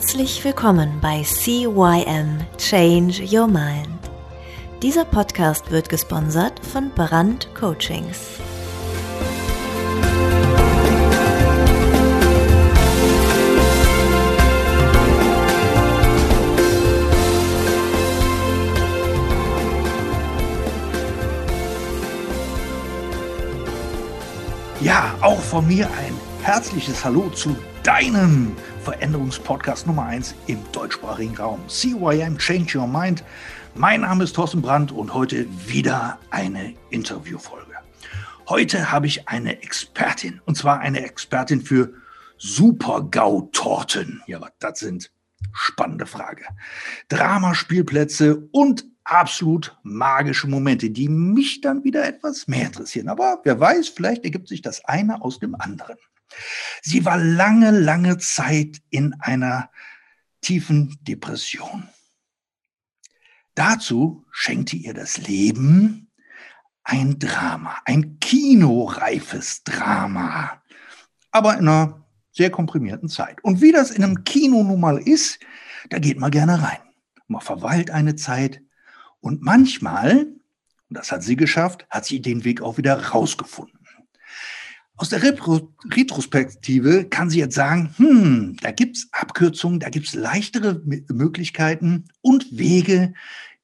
Herzlich 0.00 0.42
willkommen 0.42 0.98
bei 1.02 1.22
CYM 1.22 2.40
Change 2.56 3.22
Your 3.30 3.46
Mind. 3.46 3.86
Dieser 4.82 5.04
Podcast 5.04 5.70
wird 5.70 5.90
gesponsert 5.90 6.58
von 6.64 6.88
Brand 6.94 7.54
Coachings. 7.54 8.18
Ja, 24.80 25.14
auch 25.20 25.38
von 25.38 25.66
mir 25.66 25.86
ein 25.88 26.18
herzliches 26.42 27.04
Hallo 27.04 27.28
zu 27.28 27.54
deinem 27.82 28.54
Veränderungspodcast 28.84 29.86
Nummer 29.86 30.04
1 30.04 30.34
im 30.46 30.58
deutschsprachigen 30.72 31.34
Raum. 31.36 31.60
CYM 31.68 32.36
Change 32.36 32.78
Your 32.78 32.86
Mind. 32.86 33.24
Mein 33.74 34.02
Name 34.02 34.24
ist 34.24 34.34
Thorsten 34.34 34.60
Brandt 34.60 34.92
und 34.92 35.14
heute 35.14 35.46
wieder 35.66 36.18
eine 36.30 36.74
Interviewfolge. 36.90 37.72
Heute 38.48 38.92
habe 38.92 39.06
ich 39.06 39.28
eine 39.28 39.62
Expertin 39.62 40.40
und 40.44 40.56
zwar 40.56 40.80
eine 40.80 41.02
Expertin 41.02 41.62
für 41.62 41.94
Super-GAU-Torten. 42.36 44.22
Ja, 44.26 44.40
das 44.58 44.80
sind? 44.80 45.10
Spannende 45.52 46.04
Frage. 46.04 46.44
Dramaspielplätze 47.08 48.48
und 48.52 48.84
absolut 49.04 49.76
magische 49.82 50.48
Momente, 50.48 50.90
die 50.90 51.08
mich 51.08 51.62
dann 51.62 51.82
wieder 51.82 52.06
etwas 52.06 52.46
mehr 52.46 52.66
interessieren. 52.66 53.08
Aber 53.08 53.40
wer 53.44 53.58
weiß, 53.58 53.88
vielleicht 53.88 54.24
ergibt 54.24 54.48
sich 54.48 54.60
das 54.60 54.84
eine 54.84 55.22
aus 55.22 55.38
dem 55.38 55.54
anderen. 55.54 55.96
Sie 56.82 57.04
war 57.04 57.18
lange, 57.18 57.70
lange 57.70 58.18
Zeit 58.18 58.78
in 58.90 59.14
einer 59.20 59.70
tiefen 60.40 60.98
Depression. 61.02 61.88
Dazu 63.54 64.24
schenkte 64.30 64.76
ihr 64.76 64.94
das 64.94 65.18
Leben 65.18 66.10
ein 66.82 67.18
Drama, 67.18 67.76
ein 67.84 68.18
kinoreifes 68.18 69.62
Drama, 69.64 70.62
aber 71.30 71.58
in 71.58 71.68
einer 71.68 72.06
sehr 72.32 72.50
komprimierten 72.50 73.08
Zeit. 73.08 73.42
Und 73.44 73.60
wie 73.60 73.72
das 73.72 73.90
in 73.90 74.02
einem 74.02 74.24
Kino 74.24 74.62
nun 74.62 74.80
mal 74.80 74.98
ist, 74.98 75.40
da 75.90 75.98
geht 75.98 76.18
man 76.18 76.30
gerne 76.30 76.62
rein. 76.62 76.78
Man 77.26 77.40
verweilt 77.40 77.90
eine 77.90 78.16
Zeit 78.16 78.62
und 79.20 79.42
manchmal, 79.42 80.26
und 80.88 80.96
das 80.96 81.12
hat 81.12 81.22
sie 81.22 81.36
geschafft, 81.36 81.86
hat 81.90 82.04
sie 82.04 82.20
den 82.20 82.44
Weg 82.44 82.62
auch 82.62 82.78
wieder 82.78 83.08
rausgefunden. 83.08 83.79
Aus 85.00 85.08
der 85.08 85.22
Retrospektive 85.22 87.06
kann 87.06 87.30
sie 87.30 87.38
jetzt 87.38 87.54
sagen, 87.54 87.94
hm, 87.96 88.56
da 88.60 88.70
gibt's 88.70 89.08
Abkürzungen, 89.12 89.80
da 89.80 89.88
gibt's 89.88 90.12
leichtere 90.12 90.82
Möglichkeiten 90.84 92.04
und 92.20 92.58
Wege, 92.58 93.14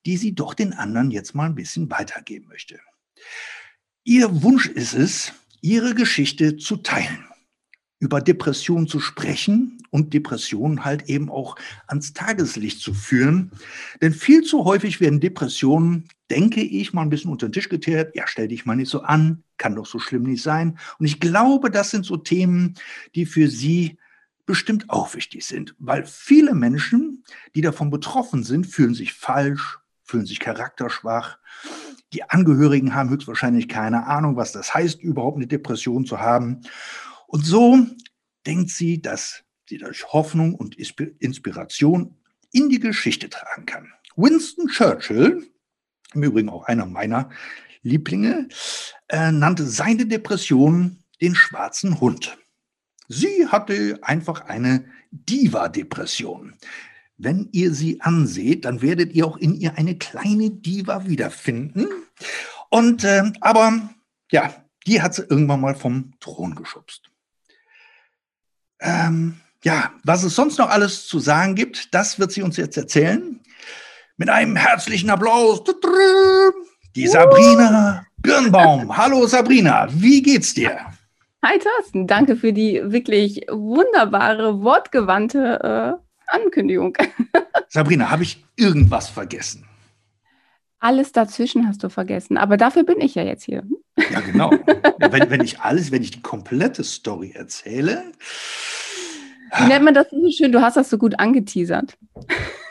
die 0.06 0.16
sie 0.16 0.34
doch 0.34 0.54
den 0.54 0.72
anderen 0.72 1.10
jetzt 1.10 1.34
mal 1.34 1.44
ein 1.44 1.54
bisschen 1.54 1.90
weitergeben 1.90 2.48
möchte. 2.48 2.80
Ihr 4.02 4.42
Wunsch 4.42 4.64
ist 4.64 4.94
es, 4.94 5.34
ihre 5.60 5.94
Geschichte 5.94 6.56
zu 6.56 6.78
teilen, 6.78 7.26
über 7.98 8.20
Depressionen 8.20 8.86
zu 8.86 9.00
sprechen 9.00 9.82
und 9.90 10.12
Depressionen 10.12 10.84
halt 10.84 11.08
eben 11.08 11.30
auch 11.30 11.56
ans 11.86 12.12
Tageslicht 12.12 12.80
zu 12.80 12.92
führen. 12.92 13.52
Denn 14.02 14.12
viel 14.12 14.42
zu 14.42 14.64
häufig 14.64 15.00
werden 15.00 15.20
Depressionen, 15.20 16.08
denke 16.30 16.60
ich, 16.60 16.92
mal 16.92 17.02
ein 17.02 17.10
bisschen 17.10 17.30
unter 17.30 17.48
den 17.48 17.52
Tisch 17.52 17.68
geteert. 17.68 18.14
Ja, 18.14 18.24
stell 18.26 18.48
dich 18.48 18.66
mal 18.66 18.76
nicht 18.76 18.90
so 18.90 19.00
an, 19.00 19.42
kann 19.56 19.74
doch 19.74 19.86
so 19.86 19.98
schlimm 19.98 20.24
nicht 20.24 20.42
sein. 20.42 20.78
Und 20.98 21.06
ich 21.06 21.20
glaube, 21.20 21.70
das 21.70 21.90
sind 21.90 22.04
so 22.04 22.16
Themen, 22.18 22.74
die 23.14 23.24
für 23.24 23.48
Sie 23.48 23.96
bestimmt 24.44 24.88
auch 24.88 25.14
wichtig 25.14 25.44
sind, 25.44 25.74
weil 25.78 26.06
viele 26.06 26.54
Menschen, 26.54 27.24
die 27.54 27.60
davon 27.60 27.90
betroffen 27.90 28.44
sind, 28.44 28.66
fühlen 28.66 28.94
sich 28.94 29.12
falsch, 29.12 29.78
fühlen 30.04 30.24
sich 30.24 30.38
charakterschwach. 30.38 31.38
Die 32.12 32.22
Angehörigen 32.22 32.94
haben 32.94 33.10
höchstwahrscheinlich 33.10 33.68
keine 33.68 34.06
Ahnung, 34.06 34.36
was 34.36 34.52
das 34.52 34.72
heißt, 34.72 35.02
überhaupt 35.02 35.36
eine 35.36 35.48
Depression 35.48 36.06
zu 36.06 36.20
haben. 36.20 36.60
Und 37.26 37.44
so 37.44 37.86
denkt 38.46 38.70
sie, 38.70 39.00
dass 39.00 39.42
sie 39.68 39.78
durch 39.78 40.12
Hoffnung 40.12 40.54
und 40.54 40.76
Inspiration 40.76 42.16
in 42.52 42.68
die 42.68 42.80
Geschichte 42.80 43.28
tragen 43.28 43.66
kann. 43.66 43.92
Winston 44.16 44.68
Churchill, 44.68 45.46
im 46.14 46.22
Übrigen 46.22 46.48
auch 46.48 46.64
einer 46.64 46.86
meiner 46.86 47.30
Lieblinge, 47.82 48.48
äh, 49.08 49.30
nannte 49.30 49.66
seine 49.66 50.06
Depression 50.06 50.98
den 51.20 51.34
schwarzen 51.34 52.00
Hund. 52.00 52.38
Sie 53.08 53.46
hatte 53.46 53.98
einfach 54.02 54.42
eine 54.42 54.86
Diva-Depression. 55.10 56.54
Wenn 57.18 57.48
ihr 57.52 57.72
sie 57.72 58.00
anseht, 58.00 58.64
dann 58.64 58.82
werdet 58.82 59.12
ihr 59.14 59.26
auch 59.26 59.36
in 59.36 59.54
ihr 59.54 59.78
eine 59.78 59.96
kleine 59.96 60.50
Diva 60.50 61.06
wiederfinden. 61.06 61.86
Und 62.68 63.04
äh, 63.04 63.32
aber 63.40 63.90
ja, 64.30 64.54
die 64.86 65.00
hat 65.00 65.14
sie 65.14 65.22
irgendwann 65.22 65.60
mal 65.60 65.74
vom 65.74 66.12
Thron 66.20 66.54
geschubst. 66.54 67.10
Ähm, 68.80 69.40
ja, 69.64 69.90
was 70.04 70.22
es 70.22 70.34
sonst 70.34 70.58
noch 70.58 70.70
alles 70.70 71.06
zu 71.06 71.18
sagen 71.18 71.54
gibt, 71.54 71.94
das 71.94 72.18
wird 72.18 72.32
sie 72.32 72.42
uns 72.42 72.56
jetzt 72.56 72.76
erzählen. 72.76 73.40
Mit 74.16 74.28
einem 74.30 74.56
herzlichen 74.56 75.10
Applaus. 75.10 75.62
Die 76.94 77.06
Sabrina 77.06 78.06
Birnbaum. 78.18 78.96
Hallo 78.96 79.26
Sabrina, 79.26 79.88
wie 79.90 80.22
geht's 80.22 80.54
dir? 80.54 80.78
Hi 81.44 81.58
Thorsten, 81.58 82.06
danke 82.06 82.36
für 82.36 82.52
die 82.52 82.80
wirklich 82.84 83.46
wunderbare, 83.50 84.62
wortgewandte 84.62 85.98
äh, 86.00 86.34
Ankündigung. 86.34 86.96
Sabrina, 87.68 88.10
habe 88.10 88.24
ich 88.24 88.44
irgendwas 88.56 89.08
vergessen? 89.08 89.64
Alles 90.80 91.12
dazwischen 91.12 91.68
hast 91.68 91.82
du 91.84 91.88
vergessen, 91.88 92.36
aber 92.36 92.56
dafür 92.56 92.84
bin 92.84 93.00
ich 93.00 93.14
ja 93.14 93.22
jetzt 93.22 93.44
hier. 93.44 93.62
Ja, 94.10 94.20
genau. 94.20 94.50
wenn, 94.98 95.30
wenn 95.30 95.40
ich 95.40 95.60
alles, 95.60 95.90
wenn 95.90 96.02
ich 96.02 96.10
die 96.10 96.22
komplette 96.22 96.84
Story 96.84 97.32
erzähle. 97.34 98.12
Wie 99.58 99.68
nennt 99.68 99.84
man 99.84 99.94
das 99.94 100.08
so 100.10 100.30
schön? 100.30 100.52
Du 100.52 100.60
hast 100.60 100.76
das 100.76 100.90
so 100.90 100.98
gut 100.98 101.18
angeteasert. 101.18 101.96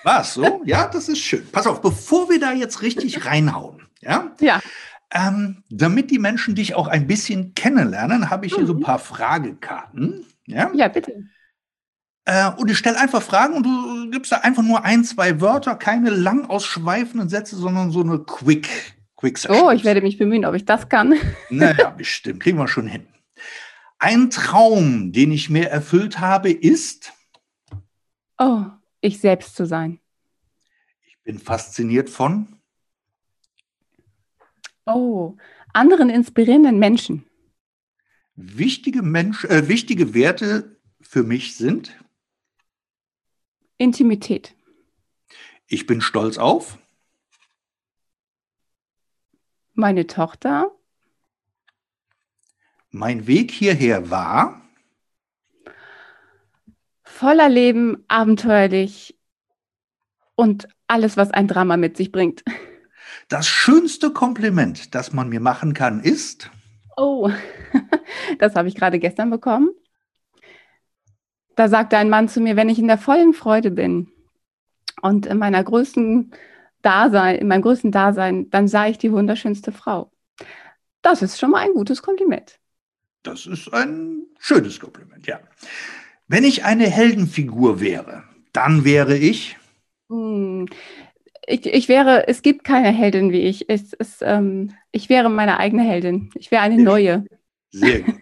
Was 0.03 0.35
so? 0.35 0.61
Ja, 0.65 0.87
das 0.87 1.09
ist 1.09 1.19
schön. 1.19 1.47
Pass 1.51 1.67
auf, 1.67 1.81
bevor 1.81 2.29
wir 2.29 2.39
da 2.39 2.53
jetzt 2.53 2.81
richtig 2.81 3.25
reinhauen, 3.25 3.87
ja? 4.01 4.31
Ja. 4.39 4.61
Ähm, 5.11 5.63
damit 5.69 6.11
die 6.11 6.19
Menschen 6.19 6.55
dich 6.55 6.75
auch 6.75 6.87
ein 6.87 7.07
bisschen 7.07 7.53
kennenlernen, 7.53 8.29
habe 8.29 8.45
ich 8.45 8.53
hier 8.53 8.63
mhm. 8.63 8.67
so 8.67 8.73
ein 8.73 8.79
mhm. 8.79 8.83
paar 8.83 8.99
Fragekarten. 8.99 10.25
Ja, 10.45 10.71
ja 10.73 10.87
bitte. 10.87 11.23
Äh, 12.25 12.51
und 12.57 12.69
ich 12.69 12.77
stelle 12.77 12.99
einfach 12.99 13.21
Fragen 13.21 13.53
und 13.53 13.63
du 13.63 14.09
gibst 14.11 14.31
da 14.31 14.37
einfach 14.37 14.63
nur 14.63 14.83
ein, 14.83 15.03
zwei 15.03 15.41
Wörter, 15.41 15.75
keine 15.75 16.09
lang 16.09 16.45
ausschweifenden 16.45 17.29
Sätze, 17.29 17.55
sondern 17.55 17.91
so 17.91 18.01
eine 18.01 18.19
Quick, 18.19 18.95
Quick. 19.15 19.39
Oh, 19.49 19.69
ich 19.71 19.83
werde 19.83 20.01
mich 20.01 20.17
bemühen, 20.17 20.45
ob 20.45 20.55
ich 20.55 20.65
das 20.65 20.89
kann. 20.89 21.15
Naja, 21.49 21.89
bestimmt. 21.91 22.41
Kriegen 22.41 22.57
wir 22.57 22.67
schon 22.67 22.87
hin. 22.87 23.07
Ein 23.97 24.29
Traum, 24.29 25.11
den 25.11 25.31
ich 25.31 25.49
mir 25.49 25.69
erfüllt 25.69 26.19
habe, 26.19 26.51
ist. 26.51 27.13
Oh, 28.37 28.65
ich 29.01 29.19
selbst 29.19 29.55
zu 29.55 29.65
sein. 29.65 29.99
Ich 31.07 31.17
bin 31.23 31.39
fasziniert 31.39 32.09
von. 32.09 32.59
Oh, 34.85 35.35
anderen 35.73 36.09
inspirierenden 36.09 36.77
Menschen. 36.77 37.25
Wichtige, 38.35 39.01
Mensch, 39.01 39.45
äh, 39.45 39.67
wichtige 39.67 40.13
Werte 40.13 40.77
für 41.01 41.23
mich 41.23 41.55
sind 41.55 41.97
Intimität. 43.77 44.55
Ich 45.67 45.85
bin 45.85 46.01
stolz 46.01 46.37
auf 46.37 46.77
meine 49.73 50.07
Tochter. 50.07 50.71
Mein 52.97 53.27
Weg 53.27 53.51
hierher 53.51 54.09
war 54.09 54.61
voller 57.03 57.49
Leben, 57.49 58.05
abenteuerlich 58.07 59.19
und 60.35 60.69
alles, 60.87 61.17
was 61.17 61.29
ein 61.31 61.49
Drama 61.49 61.75
mit 61.75 61.97
sich 61.97 62.13
bringt. 62.13 62.45
Das 63.27 63.49
schönste 63.49 64.11
Kompliment, 64.11 64.95
das 64.95 65.11
man 65.11 65.27
mir 65.27 65.41
machen 65.41 65.73
kann, 65.73 65.99
ist. 65.99 66.49
Oh, 66.95 67.29
das 68.39 68.55
habe 68.55 68.69
ich 68.69 68.75
gerade 68.75 68.97
gestern 68.97 69.29
bekommen. 69.29 69.71
Da 71.57 71.67
sagte 71.67 71.97
ein 71.97 72.09
Mann 72.09 72.29
zu 72.29 72.39
mir, 72.39 72.55
wenn 72.55 72.69
ich 72.69 72.79
in 72.79 72.87
der 72.87 72.97
vollen 72.97 73.33
Freude 73.33 73.71
bin 73.71 74.09
und 75.01 75.25
in 75.25 75.37
meiner 75.37 75.61
größten 75.61 76.31
Dasein, 76.81 77.35
in 77.35 77.49
meinem 77.49 77.61
größten 77.61 77.91
Dasein, 77.91 78.49
dann 78.51 78.69
sei 78.69 78.91
ich 78.91 78.97
die 78.97 79.11
wunderschönste 79.11 79.73
Frau. 79.73 80.13
Das 81.01 81.21
ist 81.21 81.37
schon 81.37 81.51
mal 81.51 81.59
ein 81.59 81.73
gutes 81.73 82.01
Kompliment. 82.01 82.57
Das 83.25 83.47
ist 83.47 83.73
ein 83.73 84.27
schönes 84.37 84.79
Kompliment, 84.79 85.25
ja. 85.25 85.39
Wenn 86.27 86.43
ich 86.43 86.63
eine 86.63 86.87
Heldenfigur 86.87 87.79
wäre, 87.79 88.23
dann 88.53 88.85
wäre 88.85 89.17
ich. 89.17 89.57
Hm, 90.09 90.67
ich, 91.47 91.65
ich 91.65 91.87
wäre, 91.87 92.27
es 92.27 92.43
gibt 92.43 92.63
keine 92.63 92.91
Heldin 92.91 93.31
wie 93.31 93.41
ich. 93.41 93.67
Es, 93.67 93.93
es, 93.93 94.19
ähm, 94.21 94.73
ich 94.91 95.09
wäre 95.09 95.29
meine 95.29 95.57
eigene 95.59 95.83
Heldin. 95.83 96.29
Ich 96.35 96.51
wäre 96.51 96.61
eine 96.61 96.81
neue. 96.81 97.25
Sehr 97.71 98.01
gut. 98.01 98.21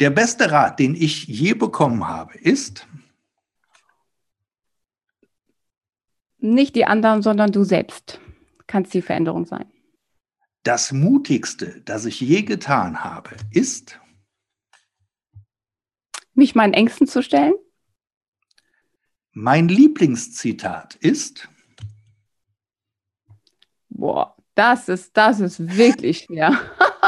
Der 0.00 0.10
beste 0.10 0.50
Rat, 0.50 0.80
den 0.80 0.94
ich 0.94 1.26
je 1.26 1.54
bekommen 1.54 2.06
habe, 2.06 2.36
ist. 2.38 2.86
Nicht 6.38 6.74
die 6.74 6.84
anderen, 6.84 7.22
sondern 7.22 7.52
du 7.52 7.62
selbst 7.64 8.20
kannst 8.66 8.94
die 8.94 9.02
Veränderung 9.02 9.46
sein. 9.46 9.66
Das 10.64 10.92
Mutigste, 10.92 11.82
das 11.84 12.04
ich 12.04 12.20
je 12.20 12.42
getan 12.42 13.02
habe, 13.02 13.30
ist, 13.52 13.98
mich 16.38 16.54
meinen 16.54 16.72
Ängsten 16.72 17.06
zu 17.06 17.22
stellen. 17.22 17.54
Mein 19.32 19.68
Lieblingszitat 19.68 20.94
ist, 20.94 21.48
boah, 23.90 24.36
das 24.54 24.88
ist, 24.88 25.16
das 25.16 25.40
ist 25.40 25.76
wirklich 25.76 26.20
schwer. 26.20 26.58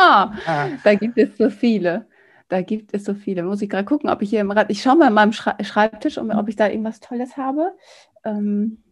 da 0.85 0.95
gibt 0.95 1.19
es 1.19 1.37
so 1.39 1.51
viele. 1.51 2.09
Da 2.49 2.63
gibt 2.63 2.93
es 2.93 3.05
so 3.05 3.15
viele. 3.15 3.45
Muss 3.45 3.63
ich 3.63 3.71
gerade 3.71 3.85
gucken, 3.85 4.11
ob 4.11 4.23
ich 4.23 4.31
hier 4.31 4.41
im 4.41 4.51
Rad. 4.51 4.71
Ich 4.71 4.83
schaue 4.83 4.97
mal 4.97 5.09
in 5.09 5.15
meinem 5.15 5.33
Schreibtisch, 5.33 6.19
ob 6.19 6.49
ich 6.49 6.57
da 6.57 6.69
irgendwas 6.69 7.01
Tolles 7.01 7.37
habe. 7.37 7.73
Ähm, 8.25 8.83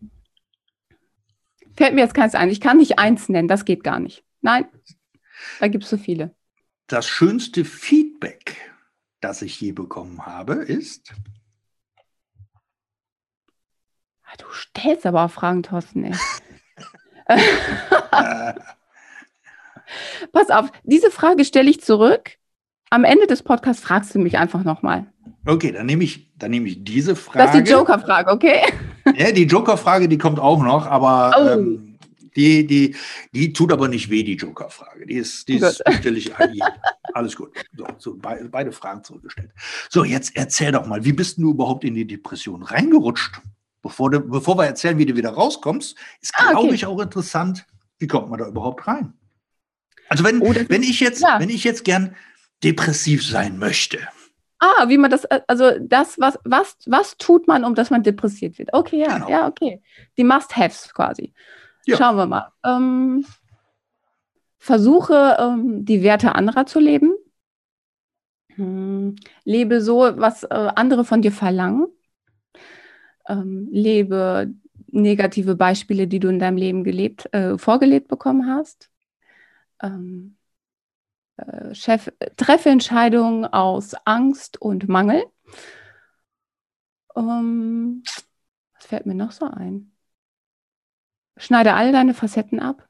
fällt 1.76 1.94
mir 1.94 2.00
jetzt 2.00 2.14
keins 2.14 2.35
ein. 2.35 2.50
Ich 2.50 2.61
kann 2.61 2.79
nicht 2.79 2.99
eins 2.99 3.29
nennen, 3.29 3.49
das 3.49 3.64
geht 3.64 3.82
gar 3.82 3.99
nicht. 3.99 4.25
Nein, 4.40 4.67
da 5.61 5.69
gibt 5.69 5.85
es 5.85 5.90
so 5.90 5.96
viele. 5.96 6.35
Das 6.87 7.08
schönste 7.08 7.64
Feedback, 7.64 8.56
das 9.20 9.43
ich 9.43 9.61
je 9.61 9.73
bekommen 9.73 10.25
habe, 10.26 10.55
ist. 10.55 11.12
Ah, 14.25 14.37
du 14.38 14.47
stellst 14.53 15.06
aber 15.06 15.25
auch 15.25 15.31
Fragen, 15.31 15.62
Thorsten. 15.62 16.05
Ey. 16.05 16.15
Pass 20.32 20.50
auf, 20.50 20.70
diese 20.85 21.11
Frage 21.11 21.44
stelle 21.44 21.70
ich 21.70 21.81
zurück. 21.81 22.32
Am 22.91 23.05
Ende 23.05 23.26
des 23.26 23.43
Podcasts 23.43 23.82
fragst 23.82 24.15
du 24.15 24.19
mich 24.19 24.38
einfach 24.38 24.65
nochmal. 24.65 25.06
Okay, 25.47 25.73
dann 25.73 25.87
nehme 25.87 26.05
ich, 26.05 26.31
dann 26.37 26.50
nehme 26.50 26.69
ich 26.69 26.85
diese 26.85 27.17
Frage. 27.17 27.38
Das 27.38 27.55
ist 27.55 27.67
die 27.67 27.71
Joker-Frage, 27.71 28.31
okay? 28.31 28.62
Ja, 29.17 29.32
die 29.32 29.44
Joker-Frage, 29.44 30.09
die 30.09 30.19
kommt 30.19 30.38
auch 30.38 30.62
noch, 30.62 30.87
aber 30.87 31.35
oh. 31.38 31.49
ähm, 31.49 31.88
die, 32.38 32.67
die, 32.67 32.96
die 33.32 33.52
tut 33.52 33.73
aber 33.73 33.88
nicht 33.88 34.11
weh, 34.11 34.23
die 34.23 34.37
Joker-Frage. 34.37 35.06
Die 35.06 35.14
ist, 35.14 35.49
die, 35.49 35.56
ist, 35.56 35.82
die 35.87 35.94
stelle 35.94 36.19
ich 36.19 36.35
an. 36.37 36.56
Alles 37.12 37.35
gut. 37.35 37.52
So, 37.76 37.87
so 37.99 38.14
be 38.14 38.49
beide 38.50 38.70
Fragen 38.70 39.02
zurückgestellt. 39.02 39.50
So, 39.90 40.05
jetzt 40.05 40.37
erzähl 40.37 40.70
doch 40.70 40.87
mal, 40.87 41.05
wie 41.05 41.12
bist 41.12 41.38
du 41.38 41.50
überhaupt 41.50 41.82
in 41.82 41.94
die 41.94 42.06
Depression 42.06 42.62
reingerutscht? 42.62 43.40
Bevor, 43.82 44.11
du, 44.11 44.20
bevor 44.20 44.56
wir 44.56 44.67
erzählen, 44.67 44.99
wie 44.99 45.06
du 45.06 45.17
wieder 45.17 45.31
rauskommst, 45.31 45.96
ist, 46.20 46.32
ah, 46.37 46.52
glaube 46.52 46.75
ich, 46.75 46.87
auch 46.87 47.00
interessant, 47.00 47.67
wie 47.99 48.06
kommt 48.06 48.31
man 48.31 48.38
da 48.38 48.46
überhaupt 48.46 48.87
rein? 48.87 49.14
Also 50.08 50.25
wenn, 50.25 50.40
oh, 50.40 50.55
wenn 50.69 50.82
ich 50.82 51.00
jetzt, 51.00 51.23
ja. 51.23 51.40
wenn 51.40 51.50
ich 51.50 51.64
jetzt 51.64 51.85
gern 51.85 52.14
depressiv 52.62 53.26
sein 53.26 53.58
möchte. 53.58 53.99
Ah, 54.61 54.88
wie 54.88 54.99
man 54.99 55.11
das, 55.11 55.25
äh, 55.25 55.40
also 55.46 55.73
das, 55.81 56.19
was, 56.19 56.38
was, 56.44 56.76
was 56.87 57.17
tut 57.17 57.46
man, 57.46 57.64
um 57.64 57.75
dass 57.75 57.90
man 57.90 58.02
depressiert 58.02 58.58
wird? 58.58 58.73
Okay, 58.73 59.00
ja, 59.00 59.14
genau. 59.14 59.29
ja, 59.29 59.46
okay. 59.49 59.82
Die 60.17 60.25
Must-Haves 60.25 60.93
quasi. 60.94 61.32
Ja. 61.88 61.96
Schauen 61.96 62.17
wir 62.17 62.26
mal. 62.26 62.52
Ähm, 62.64 63.25
versuche, 64.58 65.38
ähm, 65.40 65.87
die 65.87 66.02
Werte 66.02 66.35
anderer 66.35 66.67
zu 66.67 66.81
leben. 66.81 67.14
Hm, 68.56 69.17
lebe 69.44 69.81
so, 69.81 70.00
was 70.00 70.43
äh, 70.43 70.49
andere 70.49 71.06
von 71.06 71.23
dir 71.23 71.32
verlangen. 71.32 71.87
Ähm, 73.26 73.69
lebe 73.70 74.52
negative 74.88 75.56
Beispiele, 75.56 76.06
die 76.06 76.20
du 76.20 76.29
in 76.29 76.38
deinem 76.38 76.58
Leben 76.58 76.85
gelebt, 76.85 77.32
äh, 77.32 77.56
vorgelebt 77.56 78.08
bekommen 78.08 78.46
hast. 78.46 78.90
Ähm, 79.81 80.37
äh, 81.38 81.75
Chef, 81.75 82.12
treffe 82.37 82.69
Entscheidungen 82.69 83.46
aus 83.46 83.94
Angst 84.05 84.61
und 84.61 84.88
Mangel. 84.88 85.25
Ähm, 87.17 88.02
was 88.75 88.87
fällt 88.87 89.06
mir 89.06 89.14
noch 89.14 89.32
so 89.32 89.46
ein? 89.46 89.93
Schneide 91.38 91.75
all 91.75 91.93
deine 91.93 92.14
Facetten 92.14 92.61
ab. 92.61 92.88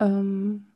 Ähm, 0.00 0.72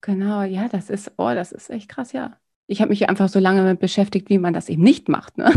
genau, 0.00 0.42
ja, 0.42 0.68
das 0.68 0.90
ist, 0.90 1.12
oh, 1.16 1.32
das 1.34 1.52
ist 1.52 1.70
echt 1.70 1.88
krass, 1.88 2.12
ja. 2.12 2.38
Ich 2.66 2.80
habe 2.80 2.90
mich 2.90 3.08
einfach 3.08 3.28
so 3.28 3.38
lange 3.38 3.62
damit 3.62 3.80
beschäftigt, 3.80 4.28
wie 4.30 4.38
man 4.38 4.54
das 4.54 4.68
eben 4.68 4.82
nicht 4.82 5.08
macht. 5.08 5.38
Ne? 5.38 5.52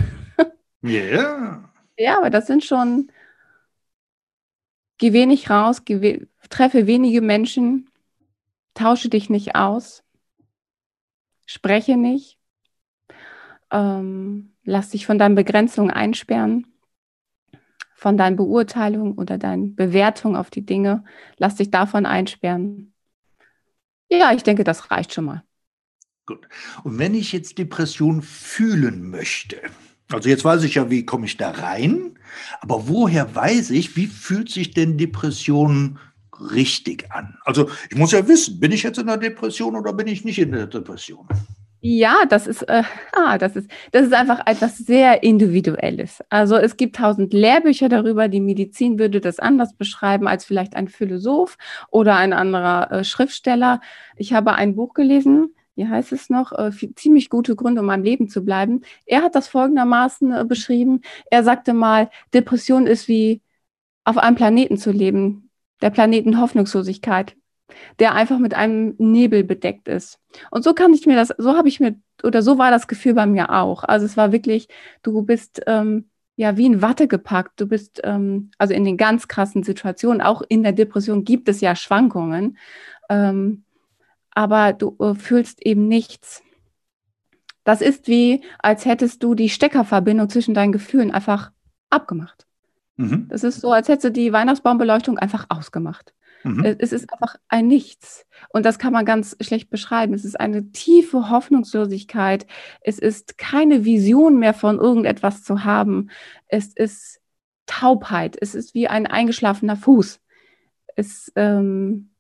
Yeah. 0.84 1.70
Ja, 1.98 2.18
aber 2.18 2.30
das 2.30 2.48
sind 2.48 2.64
schon, 2.64 3.12
geh 4.98 5.14
wenig 5.14 5.50
raus, 5.50 5.86
geh, 5.86 6.28
treffe 6.50 6.88
wenige 6.88 7.22
Menschen, 7.22 7.90
tausche 8.74 9.10
dich 9.10 9.30
nicht 9.30 9.56
aus, 9.56 10.04
spreche 11.46 11.98
nicht, 11.98 12.38
ähm, 13.72 14.54
lass 14.64 14.90
dich 14.90 15.06
von 15.06 15.18
deinen 15.18 15.36
Begrenzungen 15.36 15.92
einsperren, 15.92 16.75
von 17.96 18.18
deinen 18.18 18.36
Beurteilungen 18.36 19.14
oder 19.14 19.38
deinen 19.38 19.76
Bewertungen 19.76 20.36
auf 20.36 20.52
die 20.52 20.66
Dinge, 20.66 21.06
lass 21.38 21.56
dich 21.56 21.72
davon 21.72 22.06
einsperren. 22.06 22.94
Ja, 24.12 24.34
ich 24.34 24.44
denke, 24.44 24.64
das 24.64 24.92
reicht 24.92 25.14
schon 25.14 25.26
mal. 25.26 25.44
Gut. 26.26 26.48
Und 26.84 27.00
wenn 27.00 27.16
ich 27.16 27.32
jetzt 27.32 27.58
Depression 27.58 28.22
fühlen 28.22 29.10
möchte, 29.10 29.62
also 30.12 30.30
jetzt 30.30 30.44
weiß 30.44 30.64
ich 30.64 30.76
ja, 30.76 30.92
wie 30.92 31.06
komme 31.06 31.26
ich 31.26 31.38
da 31.38 31.52
rein, 31.52 32.20
aber 32.60 32.88
woher 32.88 33.34
weiß 33.34 33.72
ich, 33.72 33.96
wie 33.96 34.08
fühlt 34.08 34.52
sich 34.52 34.72
denn 34.72 34.98
Depression 34.98 35.98
richtig 36.40 37.12
an? 37.12 37.38
Also 37.46 37.70
ich 37.90 37.98
muss 37.98 38.12
ja 38.12 38.28
wissen, 38.28 38.60
bin 38.60 38.74
ich 38.74 38.84
jetzt 38.84 38.98
in 38.98 39.08
der 39.08 39.18
Depression 39.18 39.76
oder 39.76 39.94
bin 39.94 40.08
ich 40.08 40.26
nicht 40.26 40.40
in 40.40 40.52
der 40.52 40.68
Depression? 40.68 41.28
Ja, 41.88 42.26
das 42.28 42.48
ist, 42.48 42.64
äh, 42.64 42.82
ah, 43.14 43.38
das 43.38 43.56
ist, 43.56 43.70
das 43.92 44.08
ist 44.08 44.14
einfach 44.14 44.42
etwas 44.48 44.78
sehr 44.80 45.22
Individuelles. 45.22 46.24
Also 46.30 46.56
es 46.56 46.78
gibt 46.78 46.96
tausend 46.96 47.32
Lehrbücher 47.32 47.90
darüber, 47.90 48.28
die 48.28 48.40
Medizin 48.42 48.98
würde 48.98 49.22
das 49.22 49.38
anders 49.38 49.76
beschreiben 49.76 50.28
als 50.28 50.46
vielleicht 50.46 50.76
ein 50.76 50.88
Philosoph 50.88 51.58
oder 51.92 52.16
ein 52.16 52.34
anderer 52.34 52.92
äh, 52.92 53.04
Schriftsteller. 53.04 53.82
Ich 54.18 54.34
habe 54.34 54.54
ein 54.56 54.76
Buch 54.76 54.96
gelesen, 54.96 55.54
wie 55.76 55.88
heißt 55.88 56.12
es 56.12 56.32
noch, 56.32 56.54
äh, 56.54 56.72
ziemlich 56.96 57.30
gute 57.30 57.56
Gründe, 57.56 57.82
um 57.82 57.90
am 57.92 58.02
Leben 58.02 58.30
zu 58.30 58.44
bleiben. 58.44 58.82
Er 59.06 59.22
hat 59.22 59.36
das 59.36 59.48
folgendermaßen 59.48 60.32
äh, 60.32 60.44
beschrieben. 60.44 61.02
Er 61.30 61.44
sagte 61.44 61.74
mal, 61.74 62.10
Depression 62.34 62.88
ist 62.88 63.08
wie 63.08 63.42
auf 64.06 64.18
einem 64.18 64.36
Planeten 64.36 64.78
zu 64.78 64.92
leben 64.92 65.52
der 65.82 65.90
Planeten 65.92 66.40
Hoffnungslosigkeit, 66.40 67.36
der 68.00 68.14
einfach 68.14 68.40
mit 68.40 68.54
einem 68.54 68.96
Nebel 68.98 69.44
bedeckt 69.44 69.88
ist. 69.88 70.20
Und 70.52 70.64
so 70.64 70.74
kann 70.74 70.94
ich 70.94 71.06
mir 71.06 71.16
das, 71.16 71.34
so 71.38 71.56
habe 71.56 71.68
ich 71.68 71.80
mir, 71.80 71.96
oder 72.24 72.42
so 72.42 72.58
war 72.58 72.72
das 72.72 72.88
Gefühl 72.88 73.14
bei 73.14 73.26
mir 73.26 73.52
auch. 73.52 73.84
Also 73.84 74.06
es 74.06 74.18
war 74.18 74.32
wirklich, 74.32 74.68
du 75.04 75.22
bist 75.24 75.62
ähm, 75.68 76.10
ja 76.36 76.58
wie 76.58 76.66
in 76.66 76.82
Watte 76.82 77.08
gepackt. 77.08 77.60
Du 77.60 77.68
bist, 77.68 78.02
ähm, 78.04 78.52
also 78.58 78.74
in 78.74 78.86
den 78.86 78.98
ganz 78.98 79.28
krassen 79.28 79.64
Situationen, 79.64 80.22
auch 80.22 80.42
in 80.48 80.64
der 80.64 80.74
Depression 80.74 81.24
gibt 81.24 81.50
es 81.50 81.62
ja 81.62 81.76
Schwankungen, 81.76 82.58
ähm, 83.10 83.64
aber 84.32 84.74
du 84.74 84.96
äh, 85.00 85.16
fühlst 85.16 85.66
eben 85.66 85.88
nichts. 85.88 86.44
Das 87.64 87.82
ist 87.82 88.08
wie, 88.08 88.44
als 88.60 88.86
hättest 88.86 89.24
du 89.24 89.34
die 89.34 89.50
Steckerverbindung 89.50 90.30
zwischen 90.30 90.54
deinen 90.54 90.72
Gefühlen 90.72 91.12
einfach 91.12 91.52
abgemacht. 91.90 92.46
Mhm. 92.98 93.28
Das 93.30 93.44
ist 93.44 93.62
so, 93.62 93.72
als 93.72 93.88
hätte 93.88 94.12
die 94.12 94.32
Weihnachtsbaumbeleuchtung 94.32 95.18
einfach 95.18 95.48
ausgemacht. 95.50 96.14
Mhm. 96.46 96.76
Es 96.78 96.92
ist 96.92 97.12
einfach 97.12 97.38
ein 97.48 97.68
Nichts. 97.68 98.26
Und 98.50 98.66
das 98.66 98.78
kann 98.78 98.94
man 98.94 99.04
ganz 99.04 99.36
schlecht 99.42 99.72
beschreiben. 99.72 100.14
Es 100.14 100.24
ist 100.24 100.40
eine 100.40 100.72
tiefe 100.72 101.32
Hoffnungslosigkeit. 101.32 102.46
Es 102.82 103.00
ist 103.00 103.40
keine 103.40 103.84
Vision 103.84 104.38
mehr 104.38 104.54
von 104.54 104.78
irgendetwas 104.78 105.44
zu 105.44 105.64
haben. 105.64 106.12
Es 106.48 106.68
ist 106.68 107.20
Taubheit. 107.66 108.38
Es 108.40 108.54
ist 108.54 108.76
wie 108.76 108.88
ein 108.88 109.08
eingeschlafener 109.08 109.76
Fuß. 109.76 110.20
Es, 110.96 111.32
ähm, 111.36 112.12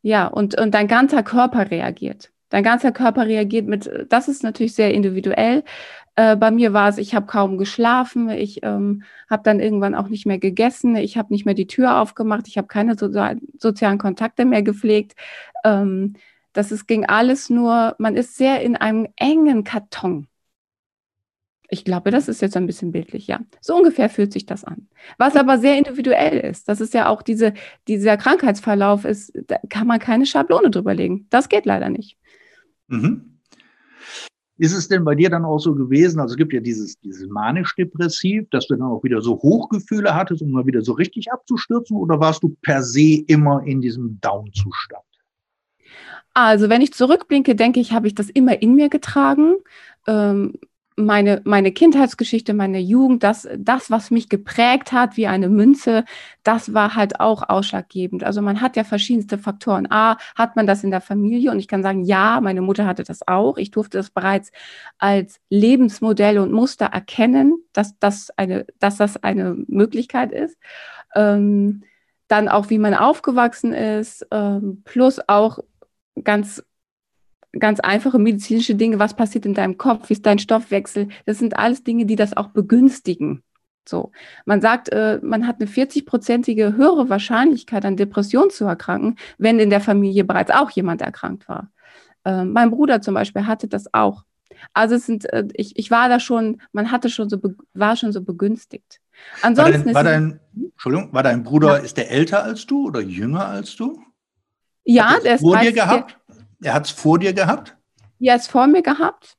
ja, 0.00 0.26
und, 0.26 0.58
und 0.58 0.72
dein 0.72 0.88
ganzer 0.88 1.22
Körper 1.22 1.70
reagiert. 1.70 2.32
Dein 2.48 2.64
ganzer 2.64 2.92
Körper 2.92 3.26
reagiert 3.26 3.66
mit, 3.66 3.90
das 4.08 4.28
ist 4.28 4.42
natürlich 4.42 4.74
sehr 4.74 4.94
individuell, 4.94 5.64
äh, 6.16 6.34
bei 6.34 6.50
mir 6.50 6.72
war 6.72 6.88
es, 6.88 6.98
ich 6.98 7.14
habe 7.14 7.26
kaum 7.26 7.58
geschlafen, 7.58 8.30
ich 8.30 8.62
ähm, 8.62 9.02
habe 9.28 9.42
dann 9.44 9.60
irgendwann 9.60 9.94
auch 9.94 10.08
nicht 10.08 10.26
mehr 10.26 10.38
gegessen, 10.38 10.96
ich 10.96 11.16
habe 11.18 11.32
nicht 11.32 11.44
mehr 11.44 11.54
die 11.54 11.66
Tür 11.66 12.00
aufgemacht, 12.00 12.48
ich 12.48 12.56
habe 12.58 12.68
keine 12.68 12.96
so 12.96 13.10
sozialen 13.58 13.98
Kontakte 13.98 14.46
mehr 14.46 14.62
gepflegt. 14.62 15.14
Ähm, 15.64 16.14
das 16.54 16.72
ist, 16.72 16.86
ging 16.86 17.04
alles 17.04 17.50
nur, 17.50 17.94
man 17.98 18.16
ist 18.16 18.36
sehr 18.36 18.62
in 18.62 18.76
einem 18.76 19.08
engen 19.16 19.62
Karton. 19.62 20.26
Ich 21.68 21.84
glaube, 21.84 22.10
das 22.10 22.28
ist 22.28 22.40
jetzt 22.40 22.56
ein 22.56 22.66
bisschen 22.66 22.92
bildlich, 22.92 23.26
ja. 23.26 23.40
So 23.60 23.76
ungefähr 23.76 24.08
fühlt 24.08 24.32
sich 24.32 24.46
das 24.46 24.64
an. 24.64 24.88
Was 25.18 25.36
aber 25.36 25.58
sehr 25.58 25.76
individuell 25.76 26.38
ist. 26.38 26.68
Das 26.68 26.80
ist 26.80 26.94
ja 26.94 27.08
auch 27.08 27.22
diese, 27.22 27.52
dieser 27.88 28.16
Krankheitsverlauf 28.16 29.04
ist, 29.04 29.32
da 29.48 29.58
kann 29.68 29.86
man 29.86 29.98
keine 29.98 30.26
Schablone 30.26 30.70
drüber 30.70 30.94
legen. 30.94 31.26
Das 31.28 31.48
geht 31.48 31.66
leider 31.66 31.90
nicht. 31.90 32.16
Mhm. 32.86 33.35
Ist 34.58 34.72
es 34.72 34.88
denn 34.88 35.04
bei 35.04 35.14
dir 35.14 35.28
dann 35.28 35.44
auch 35.44 35.58
so 35.58 35.74
gewesen, 35.74 36.18
also 36.18 36.32
es 36.32 36.38
gibt 36.38 36.52
ja 36.52 36.60
dieses, 36.60 36.98
dieses 37.00 37.28
manisch-depressiv, 37.28 38.48
dass 38.50 38.66
du 38.66 38.74
dann 38.76 38.86
auch 38.86 39.04
wieder 39.04 39.20
so 39.20 39.34
Hochgefühle 39.34 40.14
hattest, 40.14 40.40
um 40.42 40.50
mal 40.50 40.66
wieder 40.66 40.82
so 40.82 40.92
richtig 40.92 41.30
abzustürzen, 41.30 41.96
oder 41.96 42.18
warst 42.20 42.42
du 42.42 42.56
per 42.62 42.82
se 42.82 43.22
immer 43.26 43.62
in 43.64 43.80
diesem 43.80 44.18
Down-Zustand? 44.20 45.02
Also 46.32 46.68
wenn 46.68 46.82
ich 46.82 46.92
zurückblinke, 46.92 47.54
denke 47.54 47.80
ich, 47.80 47.92
habe 47.92 48.06
ich 48.06 48.14
das 48.14 48.28
immer 48.28 48.60
in 48.60 48.74
mir 48.74 48.88
getragen. 48.88 49.56
Ähm, 50.06 50.54
meine, 50.96 51.42
meine 51.44 51.72
Kindheitsgeschichte, 51.72 52.54
meine 52.54 52.80
Jugend, 52.80 53.22
das, 53.22 53.46
das, 53.58 53.90
was 53.90 54.10
mich 54.10 54.28
geprägt 54.28 54.92
hat, 54.92 55.16
wie 55.16 55.26
eine 55.26 55.48
Münze, 55.50 56.04
das 56.42 56.72
war 56.72 56.94
halt 56.94 57.20
auch 57.20 57.48
ausschlaggebend. 57.48 58.24
Also 58.24 58.40
man 58.40 58.60
hat 58.62 58.76
ja 58.76 58.84
verschiedenste 58.84 59.36
Faktoren. 59.38 59.86
A, 59.90 60.16
hat 60.34 60.56
man 60.56 60.66
das 60.66 60.84
in 60.84 60.90
der 60.90 61.02
Familie 61.02 61.50
und 61.50 61.58
ich 61.58 61.68
kann 61.68 61.82
sagen, 61.82 62.04
ja, 62.04 62.40
meine 62.40 62.62
Mutter 62.62 62.86
hatte 62.86 63.04
das 63.04 63.26
auch. 63.28 63.58
Ich 63.58 63.70
durfte 63.70 63.98
das 63.98 64.10
bereits 64.10 64.50
als 64.98 65.38
Lebensmodell 65.50 66.38
und 66.38 66.52
Muster 66.52 66.86
erkennen, 66.86 67.54
dass 67.72 67.98
das 67.98 68.30
eine, 68.36 68.66
dass 68.78 68.96
das 68.96 69.22
eine 69.22 69.54
Möglichkeit 69.68 70.32
ist. 70.32 70.56
Ähm, 71.14 71.82
dann 72.28 72.48
auch, 72.48 72.70
wie 72.70 72.78
man 72.78 72.94
aufgewachsen 72.94 73.72
ist, 73.72 74.26
ähm, 74.30 74.82
plus 74.84 75.20
auch 75.28 75.58
ganz 76.24 76.62
ganz 77.58 77.80
einfache 77.80 78.18
medizinische 78.18 78.74
Dinge, 78.74 78.98
was 78.98 79.14
passiert 79.14 79.46
in 79.46 79.54
deinem 79.54 79.78
Kopf, 79.78 80.08
wie 80.08 80.14
ist 80.14 80.26
dein 80.26 80.38
Stoffwechsel, 80.38 81.08
das 81.24 81.38
sind 81.38 81.56
alles 81.56 81.84
Dinge, 81.84 82.06
die 82.06 82.16
das 82.16 82.36
auch 82.36 82.48
begünstigen. 82.48 83.42
So, 83.88 84.10
man 84.44 84.60
sagt, 84.60 84.88
äh, 84.88 85.20
man 85.22 85.46
hat 85.46 85.60
eine 85.60 85.70
40-prozentige 85.70 86.76
höhere 86.76 87.08
Wahrscheinlichkeit, 87.08 87.84
an 87.84 87.96
Depressionen 87.96 88.50
zu 88.50 88.64
erkranken, 88.64 89.16
wenn 89.38 89.60
in 89.60 89.70
der 89.70 89.80
Familie 89.80 90.24
bereits 90.24 90.50
auch 90.50 90.70
jemand 90.70 91.02
erkrankt 91.02 91.48
war. 91.48 91.70
Äh, 92.24 92.44
mein 92.44 92.70
Bruder 92.70 93.00
zum 93.00 93.14
Beispiel 93.14 93.46
hatte 93.46 93.68
das 93.68 93.92
auch. 93.94 94.24
Also 94.72 94.96
es 94.96 95.06
sind, 95.06 95.32
äh, 95.32 95.44
ich, 95.54 95.78
ich 95.78 95.90
war 95.90 96.08
da 96.08 96.18
schon, 96.18 96.60
man 96.72 96.90
hatte 96.90 97.10
schon 97.10 97.28
so, 97.28 97.38
war 97.74 97.94
schon 97.94 98.12
so 98.12 98.22
begünstigt. 98.22 99.00
Ansonsten 99.42 99.94
war 99.94 100.02
dein, 100.02 100.40
war 100.40 100.40
dein 100.54 100.70
Entschuldigung, 100.72 101.12
war 101.12 101.22
dein 101.22 101.42
Bruder, 101.44 101.78
ja. 101.78 101.84
ist 101.84 101.96
der 101.96 102.10
älter 102.10 102.42
als 102.42 102.66
du 102.66 102.86
oder 102.86 103.00
jünger 103.00 103.46
als 103.46 103.76
du? 103.76 104.02
Ja, 104.84 105.16
der 105.22 105.36
ist 105.36 105.40
vor 105.40 105.58
dir 105.58 105.72
gehabt. 105.72 106.18
Er 106.66 106.74
hat 106.74 106.86
es 106.86 106.90
vor 106.90 107.20
dir 107.20 107.32
gehabt? 107.32 107.76
Ja, 108.18 108.34
es 108.34 108.48
vor 108.48 108.66
mir 108.66 108.82
gehabt, 108.82 109.36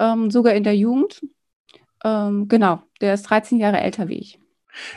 ähm, 0.00 0.32
sogar 0.32 0.54
in 0.54 0.64
der 0.64 0.76
Jugend. 0.76 1.24
Ähm, 2.04 2.48
genau, 2.48 2.82
der 3.00 3.14
ist 3.14 3.22
13 3.30 3.60
Jahre 3.60 3.80
älter 3.80 4.08
wie 4.08 4.18
ich. 4.18 4.40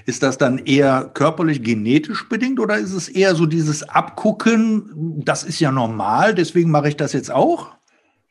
Ist 0.07 0.23
das 0.23 0.39
dann 0.39 0.57
eher 0.57 1.11
körperlich 1.13 1.61
genetisch 1.61 2.27
bedingt 2.29 2.59
oder 2.59 2.77
ist 2.77 2.93
es 2.93 3.09
eher 3.09 3.35
so 3.35 3.45
dieses 3.45 3.87
Abgucken, 3.87 5.21
das 5.23 5.43
ist 5.43 5.59
ja 5.59 5.71
normal, 5.71 6.33
deswegen 6.33 6.71
mache 6.71 6.89
ich 6.89 6.97
das 6.97 7.13
jetzt 7.13 7.29
auch? 7.29 7.75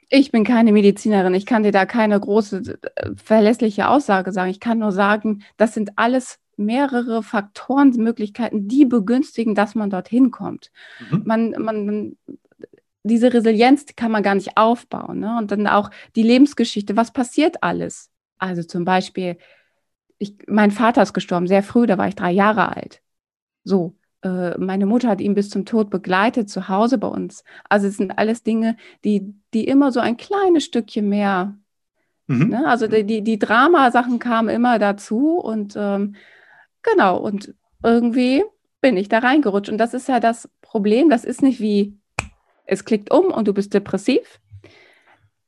Ich 0.08 0.32
bin 0.32 0.42
keine 0.42 0.72
Medizinerin, 0.72 1.32
ich 1.32 1.46
kann 1.46 1.62
dir 1.62 1.70
da 1.70 1.86
keine 1.86 2.18
große 2.18 2.80
äh, 2.96 3.10
verlässliche 3.14 3.86
Aussage 3.86 4.32
sagen. 4.32 4.50
Ich 4.50 4.58
kann 4.58 4.80
nur 4.80 4.90
sagen, 4.90 5.44
das 5.56 5.72
sind 5.72 5.92
alles 5.94 6.40
mehrere 6.56 7.22
Faktoren, 7.22 7.90
Möglichkeiten, 7.90 8.66
die 8.66 8.86
begünstigen, 8.86 9.54
dass 9.54 9.76
man 9.76 9.90
dorthin 9.90 10.32
kommt. 10.32 10.72
Mhm. 11.10 11.22
Man, 11.24 11.50
man, 11.58 12.16
diese 13.06 13.32
Resilienz 13.32 13.86
kann 13.96 14.10
man 14.10 14.22
gar 14.22 14.34
nicht 14.34 14.56
aufbauen. 14.56 15.20
Ne? 15.20 15.36
Und 15.38 15.50
dann 15.50 15.66
auch 15.66 15.90
die 16.14 16.22
Lebensgeschichte, 16.22 16.96
was 16.96 17.12
passiert 17.12 17.62
alles? 17.62 18.10
Also 18.38 18.62
zum 18.62 18.84
Beispiel, 18.84 19.38
ich, 20.18 20.36
mein 20.46 20.70
Vater 20.70 21.02
ist 21.02 21.14
gestorben, 21.14 21.46
sehr 21.46 21.62
früh, 21.62 21.86
da 21.86 21.98
war 21.98 22.08
ich 22.08 22.14
drei 22.14 22.32
Jahre 22.32 22.74
alt. 22.74 23.02
So, 23.64 23.96
äh, 24.22 24.56
meine 24.58 24.86
Mutter 24.86 25.08
hat 25.08 25.20
ihn 25.20 25.34
bis 25.34 25.50
zum 25.50 25.64
Tod 25.64 25.90
begleitet, 25.90 26.50
zu 26.50 26.68
Hause 26.68 26.98
bei 26.98 27.08
uns. 27.08 27.44
Also 27.68 27.86
es 27.86 27.96
sind 27.96 28.18
alles 28.18 28.42
Dinge, 28.42 28.76
die, 29.04 29.34
die 29.54 29.66
immer 29.66 29.92
so 29.92 30.00
ein 30.00 30.16
kleines 30.16 30.64
Stückchen 30.64 31.08
mehr, 31.08 31.56
mhm. 32.26 32.48
ne? 32.48 32.66
also 32.66 32.86
die, 32.86 33.04
die, 33.04 33.22
die 33.22 33.38
Dramasachen 33.38 34.18
kamen 34.18 34.48
immer 34.48 34.78
dazu 34.78 35.38
und 35.38 35.74
ähm, 35.76 36.16
genau, 36.82 37.18
und 37.18 37.54
irgendwie 37.82 38.44
bin 38.80 38.96
ich 38.96 39.08
da 39.08 39.18
reingerutscht. 39.18 39.70
Und 39.70 39.78
das 39.78 39.94
ist 39.94 40.08
ja 40.08 40.20
das 40.20 40.48
Problem, 40.60 41.10
das 41.10 41.24
ist 41.24 41.42
nicht 41.42 41.60
wie 41.60 41.98
es 42.66 42.84
klickt 42.84 43.12
um 43.12 43.26
und 43.26 43.48
du 43.48 43.54
bist 43.54 43.72
depressiv. 43.74 44.40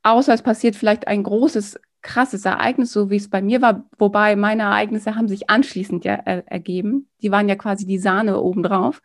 Außer 0.03 0.33
es 0.33 0.41
passiert 0.41 0.75
vielleicht 0.75 1.07
ein 1.07 1.23
großes, 1.23 1.79
krasses 2.01 2.45
Ereignis, 2.45 2.91
so 2.91 3.09
wie 3.09 3.17
es 3.17 3.29
bei 3.29 3.41
mir 3.41 3.61
war, 3.61 3.85
wobei 3.97 4.35
meine 4.35 4.63
Ereignisse 4.63 5.15
haben 5.15 5.27
sich 5.27 5.49
anschließend 5.49 6.05
ja 6.05 6.15
äh, 6.15 6.43
ergeben. 6.45 7.09
Die 7.21 7.31
waren 7.31 7.49
ja 7.49 7.55
quasi 7.55 7.85
die 7.85 7.99
Sahne 7.99 8.39
obendrauf. 8.39 9.01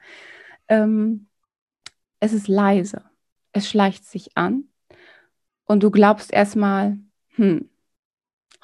Ähm, 0.69 1.27
es 2.21 2.33
ist 2.33 2.49
leise. 2.49 3.05
Es 3.53 3.69
schleicht 3.69 4.05
sich 4.05 4.37
an. 4.37 4.65
Und 5.65 5.83
du 5.83 5.91
glaubst 5.91 6.33
erstmal, 6.33 6.99
hm, 7.35 7.69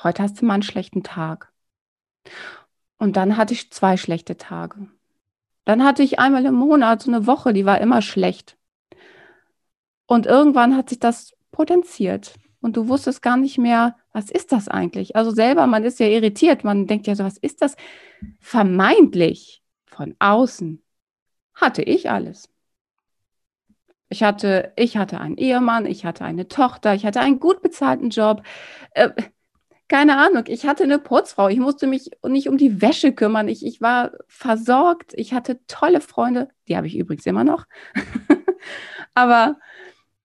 heute 0.02 0.22
hast 0.22 0.40
du 0.40 0.46
mal 0.46 0.54
einen 0.54 0.62
schlechten 0.62 1.02
Tag. 1.02 1.52
Und 2.98 3.16
dann 3.16 3.36
hatte 3.36 3.54
ich 3.54 3.72
zwei 3.72 3.96
schlechte 3.96 4.36
Tage. 4.36 4.88
Dann 5.64 5.84
hatte 5.84 6.02
ich 6.02 6.18
einmal 6.18 6.44
im 6.46 6.54
Monat 6.54 7.02
so 7.02 7.10
eine 7.10 7.26
Woche, 7.26 7.52
die 7.52 7.64
war 7.64 7.80
immer 7.80 8.02
schlecht. 8.02 8.56
Und 10.10 10.26
irgendwann 10.26 10.76
hat 10.76 10.88
sich 10.88 10.98
das 10.98 11.36
potenziert. 11.52 12.34
Und 12.60 12.76
du 12.76 12.88
wusstest 12.88 13.22
gar 13.22 13.36
nicht 13.36 13.58
mehr, 13.58 13.94
was 14.12 14.28
ist 14.28 14.50
das 14.50 14.66
eigentlich? 14.66 15.14
Also 15.14 15.30
selber, 15.30 15.68
man 15.68 15.84
ist 15.84 16.00
ja 16.00 16.08
irritiert. 16.08 16.64
Man 16.64 16.88
denkt 16.88 17.06
ja 17.06 17.14
so, 17.14 17.22
was 17.22 17.38
ist 17.38 17.62
das? 17.62 17.76
Vermeintlich 18.40 19.62
von 19.86 20.16
außen 20.18 20.82
hatte 21.54 21.82
ich 21.82 22.10
alles. 22.10 22.48
Ich 24.08 24.24
hatte, 24.24 24.72
ich 24.74 24.96
hatte 24.96 25.20
einen 25.20 25.36
Ehemann, 25.36 25.86
ich 25.86 26.04
hatte 26.04 26.24
eine 26.24 26.48
Tochter, 26.48 26.92
ich 26.96 27.06
hatte 27.06 27.20
einen 27.20 27.38
gut 27.38 27.62
bezahlten 27.62 28.10
Job. 28.10 28.42
Äh, 28.94 29.10
keine 29.86 30.18
Ahnung, 30.18 30.42
ich 30.48 30.66
hatte 30.66 30.82
eine 30.82 30.98
Putzfrau, 30.98 31.46
ich 31.46 31.60
musste 31.60 31.86
mich 31.86 32.10
nicht 32.26 32.48
um 32.48 32.58
die 32.58 32.82
Wäsche 32.82 33.12
kümmern, 33.12 33.46
ich, 33.46 33.64
ich 33.64 33.80
war 33.80 34.10
versorgt, 34.26 35.12
ich 35.14 35.34
hatte 35.34 35.64
tolle 35.68 36.00
Freunde, 36.00 36.48
die 36.66 36.76
habe 36.76 36.88
ich 36.88 36.96
übrigens 36.96 37.26
immer 37.26 37.44
noch. 37.44 37.66
Aber 39.14 39.56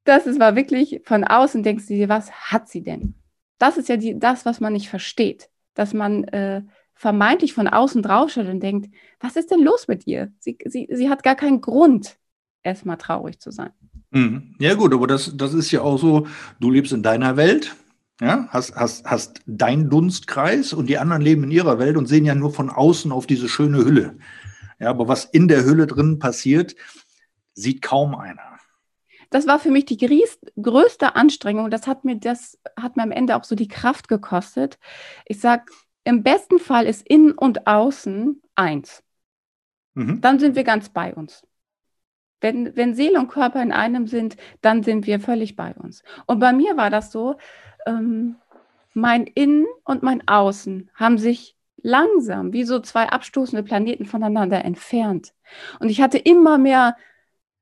das 0.06 0.28
ist, 0.28 0.40
war 0.40 0.56
wirklich 0.56 1.02
von 1.04 1.24
außen 1.24 1.64
denkst 1.64 1.88
du 1.88 1.96
dir, 1.96 2.10
was 2.10 2.32
hat 2.32 2.70
sie 2.70 2.82
denn? 2.82 3.16
Das 3.58 3.78
ist 3.78 3.90
ja 3.90 3.98
die, 3.98 4.18
das, 4.18 4.46
was 4.46 4.60
man 4.60 4.74
nicht 4.74 4.90
versteht. 4.90 5.50
Dass 5.74 5.94
man 5.94 6.24
äh, 6.26 6.62
vermeintlich 6.94 7.54
von 7.54 7.68
außen 7.68 8.02
draufschaut 8.02 8.48
und 8.48 8.62
denkt, 8.62 8.94
was 9.20 9.36
ist 9.36 9.52
denn 9.52 9.62
los 9.62 9.88
mit 9.88 10.08
ihr? 10.08 10.32
Sie, 10.40 10.58
sie, 10.66 10.88
sie 10.92 11.10
hat 11.10 11.24
gar 11.24 11.36
keinen 11.36 11.60
Grund, 11.60 12.18
erstmal 12.64 12.98
traurig 12.98 13.40
zu 13.40 13.52
sein. 13.52 13.72
Mhm. 14.12 14.56
Ja, 14.60 14.76
gut, 14.76 14.94
aber 14.94 15.08
das, 15.08 15.36
das 15.36 15.54
ist 15.54 15.72
ja 15.72 15.82
auch 15.82 15.98
so, 15.98 16.28
du 16.60 16.72
lebst 16.72 16.94
in 16.94 17.04
deiner 17.04 17.36
Welt, 17.36 17.76
ja, 18.22 18.48
hast, 18.50 18.76
hast, 18.76 19.06
hast 19.06 19.42
deinen 19.46 19.90
Dunstkreis 19.90 20.72
und 20.72 20.88
die 20.88 20.98
anderen 20.98 21.22
leben 21.22 21.44
in 21.44 21.52
ihrer 21.52 21.80
Welt 21.80 21.98
und 21.98 22.06
sehen 22.06 22.24
ja 22.24 22.34
nur 22.36 22.54
von 22.54 22.70
außen 22.70 23.12
auf 23.12 23.28
diese 23.28 23.50
schöne 23.50 23.84
Hülle. 23.84 24.18
Ja, 24.80 24.90
aber 24.90 25.10
was 25.10 25.26
in 25.26 25.50
der 25.50 25.66
Hülle 25.66 25.88
drin 25.88 26.20
passiert, 26.20 26.76
sieht 27.54 27.82
kaum 27.82 28.16
einer 28.16 28.55
das 29.36 29.48
war 29.48 29.60
für 29.60 29.70
mich 29.70 29.84
die 29.84 29.98
größte 29.98 31.16
Anstrengung. 31.18 31.70
Das 31.70 31.88
hat 31.88 32.06
mir 32.06 32.16
das 32.16 32.58
hat 32.80 32.96
mir 32.96 33.04
am 33.04 33.12
Ende 33.12 33.36
auch 33.36 33.44
so 33.44 33.54
die 33.54 33.68
Kraft 33.68 34.08
gekostet. 34.08 34.80
Ich 35.26 35.42
sag, 35.42 35.70
im 36.06 36.24
besten 36.24 36.58
Fall 36.58 36.86
ist 36.86 37.06
innen 37.06 37.34
und 37.34 37.68
außen 37.68 38.42
eins. 38.56 39.04
Mhm. 39.94 40.22
Dann 40.22 40.40
sind 40.40 40.56
wir 40.56 40.64
ganz 40.64 40.88
bei 40.88 41.14
uns. 41.14 41.46
Wenn, 42.40 42.78
wenn 42.78 42.96
Seele 42.96 43.20
und 43.20 43.28
Körper 43.28 43.62
in 43.62 43.74
einem 43.74 44.08
sind, 44.08 44.38
dann 44.62 44.84
sind 44.84 45.06
wir 45.06 45.20
völlig 45.20 45.58
bei 45.58 45.74
uns. 45.74 46.02
Und 46.28 46.40
bei 46.40 46.54
mir 46.54 46.78
war 46.78 46.90
das 46.90 47.12
so, 47.12 47.36
ähm, 47.86 48.38
mein 48.94 49.28
Innen 49.28 49.66
und 49.84 50.02
mein 50.02 50.26
Außen 50.30 50.90
haben 50.96 51.18
sich 51.18 51.58
langsam 51.82 52.54
wie 52.54 52.64
so 52.64 52.80
zwei 52.80 53.10
abstoßende 53.10 53.64
Planeten 53.64 54.06
voneinander 54.06 54.64
entfernt. 54.64 55.34
Und 55.82 55.90
ich 55.90 56.02
hatte 56.02 56.20
immer 56.20 56.58
mehr 56.58 56.96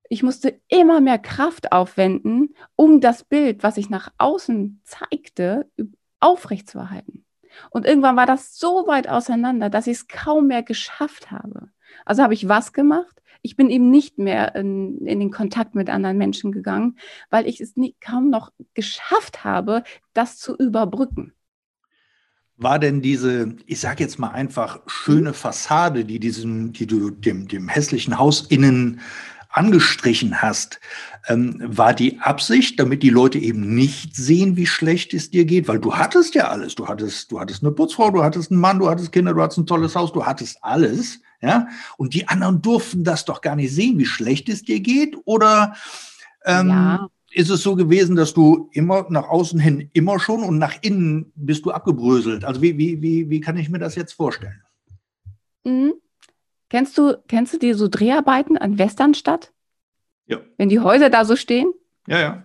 ich 0.09 0.23
musste 0.23 0.59
immer 0.67 1.01
mehr 1.01 1.19
Kraft 1.19 1.71
aufwenden, 1.71 2.55
um 2.75 3.01
das 3.01 3.23
Bild, 3.23 3.63
was 3.63 3.77
ich 3.77 3.89
nach 3.89 4.11
außen 4.17 4.81
zeigte, 4.83 5.69
aufrechtzuerhalten. 6.19 7.25
Und 7.69 7.85
irgendwann 7.85 8.15
war 8.15 8.25
das 8.25 8.57
so 8.57 8.87
weit 8.87 9.07
auseinander, 9.07 9.69
dass 9.69 9.87
ich 9.87 9.97
es 9.97 10.07
kaum 10.07 10.47
mehr 10.47 10.63
geschafft 10.63 11.31
habe. 11.31 11.69
Also 12.05 12.23
habe 12.23 12.33
ich 12.33 12.49
was 12.49 12.73
gemacht? 12.73 13.21
Ich 13.41 13.55
bin 13.55 13.69
eben 13.69 13.89
nicht 13.89 14.17
mehr 14.17 14.55
in, 14.55 15.05
in 15.05 15.19
den 15.19 15.31
Kontakt 15.31 15.75
mit 15.75 15.89
anderen 15.89 16.17
Menschen 16.17 16.51
gegangen, 16.51 16.97
weil 17.29 17.47
ich 17.47 17.59
es 17.59 17.75
nie, 17.75 17.95
kaum 17.99 18.29
noch 18.29 18.51
geschafft 18.73 19.43
habe, 19.43 19.83
das 20.13 20.37
zu 20.37 20.55
überbrücken. 20.55 21.33
War 22.55 22.79
denn 22.79 23.01
diese, 23.01 23.55
ich 23.65 23.79
sage 23.79 24.03
jetzt 24.03 24.19
mal 24.19 24.29
einfach, 24.29 24.81
schöne 24.87 25.33
Fassade, 25.33 26.05
die, 26.05 26.19
diesem, 26.19 26.71
die 26.71 26.87
du 26.87 27.09
dem, 27.09 27.47
dem 27.47 27.67
hässlichen 27.67 28.17
Haus 28.17 28.41
innen 28.47 29.01
angestrichen 29.53 30.41
hast, 30.41 30.79
ähm, 31.27 31.61
war 31.65 31.93
die 31.93 32.19
Absicht, 32.19 32.79
damit 32.79 33.03
die 33.03 33.09
Leute 33.09 33.37
eben 33.37 33.75
nicht 33.75 34.15
sehen, 34.15 34.57
wie 34.57 34.65
schlecht 34.65 35.13
es 35.13 35.29
dir 35.29 35.45
geht, 35.45 35.67
weil 35.67 35.79
du 35.79 35.95
hattest 35.95 36.35
ja 36.35 36.49
alles. 36.49 36.75
Du 36.75 36.87
hattest, 36.87 37.31
du 37.31 37.39
hattest 37.39 37.63
eine 37.63 37.71
Putzfrau, 37.71 38.11
du 38.11 38.23
hattest 38.23 38.51
einen 38.51 38.59
Mann, 38.59 38.79
du 38.79 38.89
hattest 38.89 39.11
Kinder, 39.11 39.33
du 39.33 39.41
hattest 39.41 39.59
ein 39.59 39.65
tolles 39.65 39.95
Haus, 39.95 40.11
du 40.11 40.25
hattest 40.25 40.57
alles, 40.61 41.21
ja. 41.41 41.67
Und 41.97 42.13
die 42.13 42.27
anderen 42.27 42.61
durften 42.61 43.03
das 43.03 43.25
doch 43.25 43.41
gar 43.41 43.55
nicht 43.55 43.73
sehen, 43.73 43.97
wie 43.99 44.05
schlecht 44.05 44.49
es 44.49 44.63
dir 44.63 44.79
geht, 44.79 45.15
oder 45.25 45.75
ähm, 46.45 46.69
ja. 46.69 47.07
ist 47.31 47.49
es 47.49 47.61
so 47.61 47.75
gewesen, 47.75 48.15
dass 48.15 48.33
du 48.33 48.69
immer 48.73 49.05
nach 49.09 49.29
außen 49.29 49.59
hin 49.59 49.89
immer 49.93 50.19
schon 50.19 50.43
und 50.43 50.57
nach 50.57 50.75
innen 50.81 51.31
bist 51.35 51.65
du 51.65 51.71
abgebröselt? 51.71 52.43
Also 52.43 52.61
wie, 52.61 52.77
wie, 52.77 53.01
wie, 53.01 53.29
wie 53.29 53.39
kann 53.39 53.57
ich 53.57 53.69
mir 53.69 53.79
das 53.79 53.95
jetzt 53.95 54.13
vorstellen? 54.13 54.61
Mhm. 55.63 55.93
Kennst 56.73 56.97
du, 56.97 57.15
kennst 57.27 57.53
du 57.53 57.59
die 57.59 57.73
so 57.73 57.87
Dreharbeiten 57.87 58.57
an 58.57 58.79
Westernstadt? 58.79 59.51
Ja. 60.25 60.39
Wenn 60.57 60.69
die 60.69 60.79
Häuser 60.79 61.11
da 61.11 61.23
so 61.23 61.35
stehen? 61.35 61.71
Ja, 62.07 62.19
ja. 62.19 62.43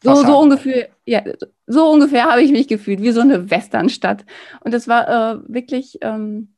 So, 0.00 0.14
so 0.14 0.38
ungefähr, 0.38 0.90
ja, 1.04 1.24
so 1.66 1.90
ungefähr 1.90 2.26
habe 2.26 2.40
ich 2.42 2.52
mich 2.52 2.68
gefühlt, 2.68 3.02
wie 3.02 3.10
so 3.10 3.20
eine 3.20 3.50
Westernstadt. 3.50 4.26
Und 4.60 4.72
das 4.72 4.86
war 4.86 5.08
äh, 5.08 5.38
wirklich, 5.48 5.98
ähm, 6.02 6.54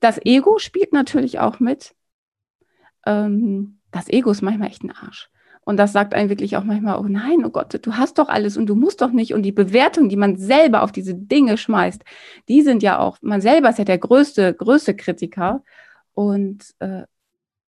das 0.00 0.18
Ego 0.24 0.58
spielt 0.58 0.94
natürlich 0.94 1.38
auch 1.38 1.60
mit. 1.60 1.94
Ähm, 3.04 3.80
das 3.90 4.08
Ego 4.08 4.30
ist 4.30 4.40
manchmal 4.40 4.68
echt 4.68 4.84
ein 4.84 4.92
Arsch. 4.92 5.28
Und 5.66 5.76
das 5.76 5.92
sagt 5.92 6.14
einem 6.14 6.30
wirklich 6.30 6.56
auch 6.56 6.64
manchmal, 6.64 6.98
oh 6.98 7.08
nein, 7.08 7.44
oh 7.44 7.50
Gott, 7.50 7.78
du 7.84 7.92
hast 7.98 8.16
doch 8.16 8.30
alles 8.30 8.56
und 8.56 8.64
du 8.64 8.74
musst 8.74 9.02
doch 9.02 9.12
nicht. 9.12 9.34
Und 9.34 9.42
die 9.42 9.52
Bewertung, 9.52 10.08
die 10.08 10.16
man 10.16 10.38
selber 10.38 10.82
auf 10.82 10.92
diese 10.92 11.14
Dinge 11.14 11.58
schmeißt, 11.58 12.02
die 12.48 12.62
sind 12.62 12.82
ja 12.82 13.00
auch, 13.00 13.18
man 13.20 13.42
selber 13.42 13.68
ist 13.68 13.78
ja 13.78 13.84
der 13.84 13.98
größte, 13.98 14.54
größte 14.54 14.96
Kritiker. 14.96 15.62
Und 16.18 16.74
äh, 16.80 17.04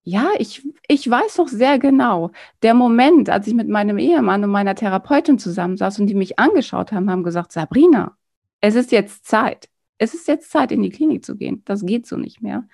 ja, 0.02 0.30
ich, 0.38 0.66
ich 0.88 1.08
weiß 1.08 1.36
doch 1.36 1.46
sehr 1.46 1.78
genau, 1.78 2.32
der 2.62 2.74
Moment, 2.74 3.30
als 3.30 3.46
ich 3.46 3.54
mit 3.54 3.68
meinem 3.68 3.96
Ehemann 3.96 4.42
und 4.42 4.50
meiner 4.50 4.74
Therapeutin 4.74 5.38
zusammensaß 5.38 6.00
und 6.00 6.08
die 6.08 6.16
mich 6.16 6.40
angeschaut 6.40 6.90
haben, 6.90 7.08
haben 7.08 7.22
gesagt, 7.22 7.52
Sabrina, 7.52 8.16
es 8.60 8.74
ist 8.74 8.90
jetzt 8.90 9.24
Zeit. 9.24 9.68
Es 9.98 10.14
ist 10.14 10.26
jetzt 10.26 10.50
Zeit, 10.50 10.72
in 10.72 10.82
die 10.82 10.90
Klinik 10.90 11.24
zu 11.24 11.36
gehen. 11.36 11.62
Das 11.64 11.86
geht 11.86 12.08
so 12.08 12.16
nicht 12.16 12.42
mehr. 12.42 12.66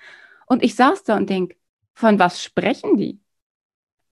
Und 0.47 0.63
ich 0.63 0.73
saß 0.73 1.03
da 1.03 1.15
und 1.15 1.29
denke, 1.29 1.57
von 1.93 2.17
was 2.17 2.43
sprechen 2.43 2.97
die? 2.97 3.19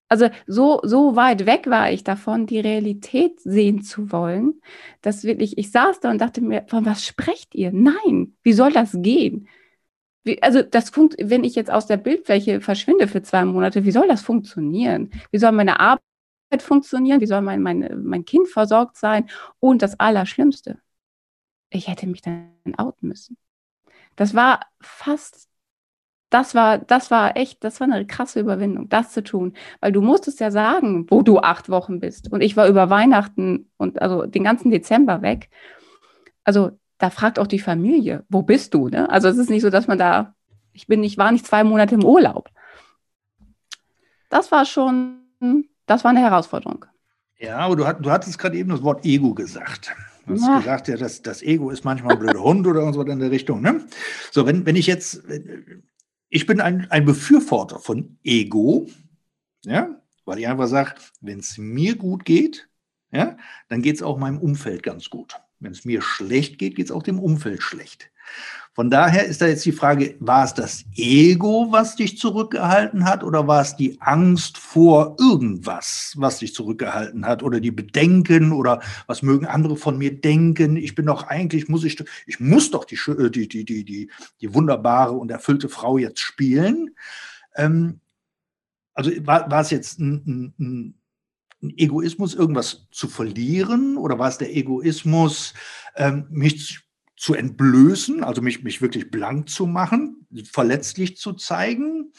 Also 0.07 0.29
so, 0.45 0.81
so 0.83 1.15
weit 1.15 1.47
weg 1.47 1.65
war 1.65 1.89
ich 1.91 2.03
davon, 2.03 2.45
die 2.45 2.59
Realität 2.59 3.39
sehen 3.39 3.81
zu 3.81 4.11
wollen, 4.11 4.61
dass 5.01 5.23
wirklich, 5.23 5.57
ich 5.57 5.71
saß 5.71 5.99
da 5.99 6.11
und 6.11 6.21
dachte 6.21 6.41
mir, 6.41 6.65
von 6.67 6.85
was 6.85 7.03
sprecht 7.03 7.55
ihr? 7.55 7.71
Nein, 7.73 8.35
wie 8.43 8.53
soll 8.53 8.71
das 8.71 8.91
gehen? 9.01 9.47
Wie, 10.25 10.41
also 10.41 10.63
das 10.63 10.89
funkt, 10.89 11.15
wenn 11.19 11.43
ich 11.43 11.55
jetzt 11.55 11.71
aus 11.71 11.85
der 11.85 11.97
Bildfläche 11.97 12.59
verschwinde 12.59 13.07
für 13.07 13.21
zwei 13.21 13.45
Monate, 13.45 13.85
wie 13.85 13.91
soll 13.91 14.07
das 14.07 14.23
funktionieren? 14.23 15.11
Wie 15.31 15.37
soll 15.37 15.51
meine 15.51 15.79
Arbeit 15.79 16.01
funktionieren? 16.59 17.21
Wie 17.21 17.27
soll 17.27 17.41
mein, 17.41 17.61
mein, 17.61 18.03
mein 18.03 18.25
Kind 18.25 18.47
versorgt 18.49 18.97
sein? 18.97 19.29
Und 19.59 19.83
das 19.83 19.99
Allerschlimmste, 19.99 20.79
ich 21.69 21.87
hätte 21.87 22.07
mich 22.07 22.21
dann 22.21 22.49
outen 22.77 23.07
müssen. 23.07 23.37
Das 24.15 24.33
war 24.33 24.61
fast, 24.81 25.47
das 26.31 26.55
war, 26.55 26.79
das 26.79 27.11
war 27.11 27.37
echt, 27.37 27.63
das 27.63 27.79
war 27.79 27.87
eine 27.87 28.07
krasse 28.07 28.39
Überwindung, 28.39 28.89
das 28.89 29.11
zu 29.11 29.23
tun. 29.23 29.53
Weil 29.79 29.91
du 29.91 30.01
musstest 30.01 30.39
ja 30.39 30.49
sagen, 30.49 31.05
wo 31.11 31.21
du 31.21 31.39
acht 31.39 31.69
Wochen 31.69 31.99
bist. 31.99 32.31
Und 32.31 32.41
ich 32.41 32.57
war 32.57 32.67
über 32.67 32.89
Weihnachten 32.89 33.69
und 33.77 34.01
also 34.01 34.25
den 34.25 34.43
ganzen 34.43 34.71
Dezember 34.71 35.21
weg. 35.21 35.49
Also 36.43 36.71
da 36.97 37.09
fragt 37.09 37.39
auch 37.39 37.47
die 37.47 37.59
Familie, 37.59 38.23
wo 38.29 38.41
bist 38.41 38.73
du? 38.73 38.89
Ne? 38.89 39.09
Also 39.09 39.27
es 39.27 39.37
ist 39.37 39.49
nicht 39.49 39.61
so, 39.61 39.69
dass 39.69 39.87
man 39.87 39.97
da, 39.97 40.35
ich 40.71 40.87
bin 40.87 41.01
nicht, 41.01 41.17
war 41.17 41.31
nicht 41.31 41.45
zwei 41.45 41.63
Monate 41.63 41.95
im 41.95 42.03
Urlaub. 42.03 42.49
Das 44.29 44.51
war 44.51 44.65
schon, 44.65 45.19
das 45.85 46.03
war 46.03 46.11
eine 46.11 46.21
Herausforderung. 46.21 46.85
Ja, 47.37 47.57
aber 47.57 47.75
du, 47.75 47.85
hat, 47.85 48.05
du 48.05 48.11
hattest 48.11 48.39
gerade 48.39 48.57
eben 48.57 48.69
das 48.69 48.83
Wort 48.83 49.05
Ego 49.05 49.33
gesagt. 49.33 49.93
Du 50.25 50.33
hast 50.33 50.47
ja. 50.47 50.57
gesagt, 50.57 50.87
ja, 50.87 50.97
das, 50.97 51.21
das 51.21 51.43
Ego 51.43 51.69
ist 51.69 51.83
manchmal 51.83 52.13
ein 52.13 52.19
blöder 52.19 52.41
Hund 52.41 52.65
oder 52.65 52.91
so 52.93 53.01
in 53.03 53.19
der 53.19 53.31
Richtung. 53.31 53.61
Ne? 53.61 53.85
So, 54.31 54.47
wenn, 54.47 54.65
wenn 54.65 54.75
ich 54.75 54.87
jetzt, 54.87 55.21
ich 56.29 56.45
bin 56.45 56.61
ein, 56.61 56.89
ein 56.89 57.05
Befürworter 57.05 57.79
von 57.79 58.17
Ego, 58.23 58.87
ja, 59.63 60.01
weil 60.25 60.39
ich 60.39 60.47
einfach 60.47 60.67
sage, 60.67 60.95
wenn 61.21 61.39
es 61.39 61.57
mir 61.57 61.95
gut 61.95 62.25
geht, 62.25 62.67
ja, 63.11 63.37
dann 63.69 63.81
geht 63.81 63.95
es 63.95 64.03
auch 64.03 64.17
meinem 64.17 64.39
Umfeld 64.39 64.81
ganz 64.81 65.09
gut. 65.09 65.39
Wenn 65.65 65.71
es 65.71 65.83
mir 65.83 66.03
schlecht 66.03 66.59
geht, 66.59 66.75
geht 66.75 66.85
es 66.85 66.91
auch 66.91 67.01
dem 67.01 67.17
Umfeld 67.17 67.63
schlecht. 67.63 68.11
Von 68.75 68.91
daher 68.91 69.25
ist 69.25 69.41
da 69.41 69.47
jetzt 69.47 69.65
die 69.65 69.71
Frage, 69.71 70.15
war 70.19 70.45
es 70.45 70.53
das 70.53 70.85
Ego, 70.95 71.69
was 71.71 71.95
dich 71.95 72.19
zurückgehalten 72.19 73.05
hat 73.05 73.23
oder 73.23 73.47
war 73.47 73.61
es 73.61 73.75
die 73.75 73.99
Angst 73.99 74.59
vor 74.59 75.15
irgendwas, 75.17 76.13
was 76.17 76.37
dich 76.37 76.53
zurückgehalten 76.53 77.25
hat 77.25 77.41
oder 77.41 77.59
die 77.59 77.71
Bedenken 77.71 78.51
oder 78.51 78.81
was 79.07 79.23
mögen 79.23 79.47
andere 79.47 79.75
von 79.75 79.97
mir 79.97 80.21
denken? 80.21 80.75
Ich 80.75 80.93
bin 80.93 81.07
doch 81.07 81.23
eigentlich, 81.23 81.67
muss 81.67 81.83
ich, 81.83 81.97
ich 82.27 82.39
muss 82.39 82.69
doch 82.69 82.85
die, 82.85 82.99
die, 83.31 83.47
die, 83.47 83.65
die, 83.65 83.85
die, 83.85 84.11
die 84.41 84.53
wunderbare 84.53 85.13
und 85.13 85.31
erfüllte 85.31 85.67
Frau 85.67 85.97
jetzt 85.97 86.19
spielen. 86.19 86.95
Ähm, 87.55 88.01
also 88.93 89.09
war, 89.25 89.49
war 89.49 89.61
es 89.61 89.71
jetzt 89.71 89.99
ein, 89.99 90.21
ein, 90.27 90.53
ein 90.59 91.01
Egoismus, 91.77 92.33
irgendwas 92.33 92.87
zu 92.91 93.07
verlieren? 93.07 93.97
Oder 93.97 94.19
war 94.19 94.29
es 94.29 94.37
der 94.37 94.55
Egoismus, 94.55 95.53
ähm, 95.95 96.27
mich 96.29 96.81
zu 97.17 97.33
entblößen, 97.33 98.23
also 98.23 98.41
mich, 98.41 98.63
mich 98.63 98.81
wirklich 98.81 99.09
blank 99.09 99.49
zu 99.49 99.65
machen, 99.65 100.27
verletzlich 100.51 101.17
zu 101.17 101.33
zeigen? 101.33 102.11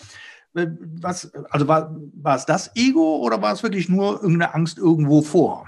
Äh, 0.55 0.69
was, 0.81 1.33
also 1.51 1.69
war, 1.69 1.97
war 2.15 2.37
es 2.37 2.47
das 2.47 2.75
Ego 2.75 3.19
oder 3.19 3.43
war 3.43 3.53
es 3.53 3.63
wirklich 3.63 3.89
nur 3.89 4.23
irgendeine 4.23 4.55
Angst 4.55 4.79
irgendwo 4.79 5.23
vor? 5.23 5.67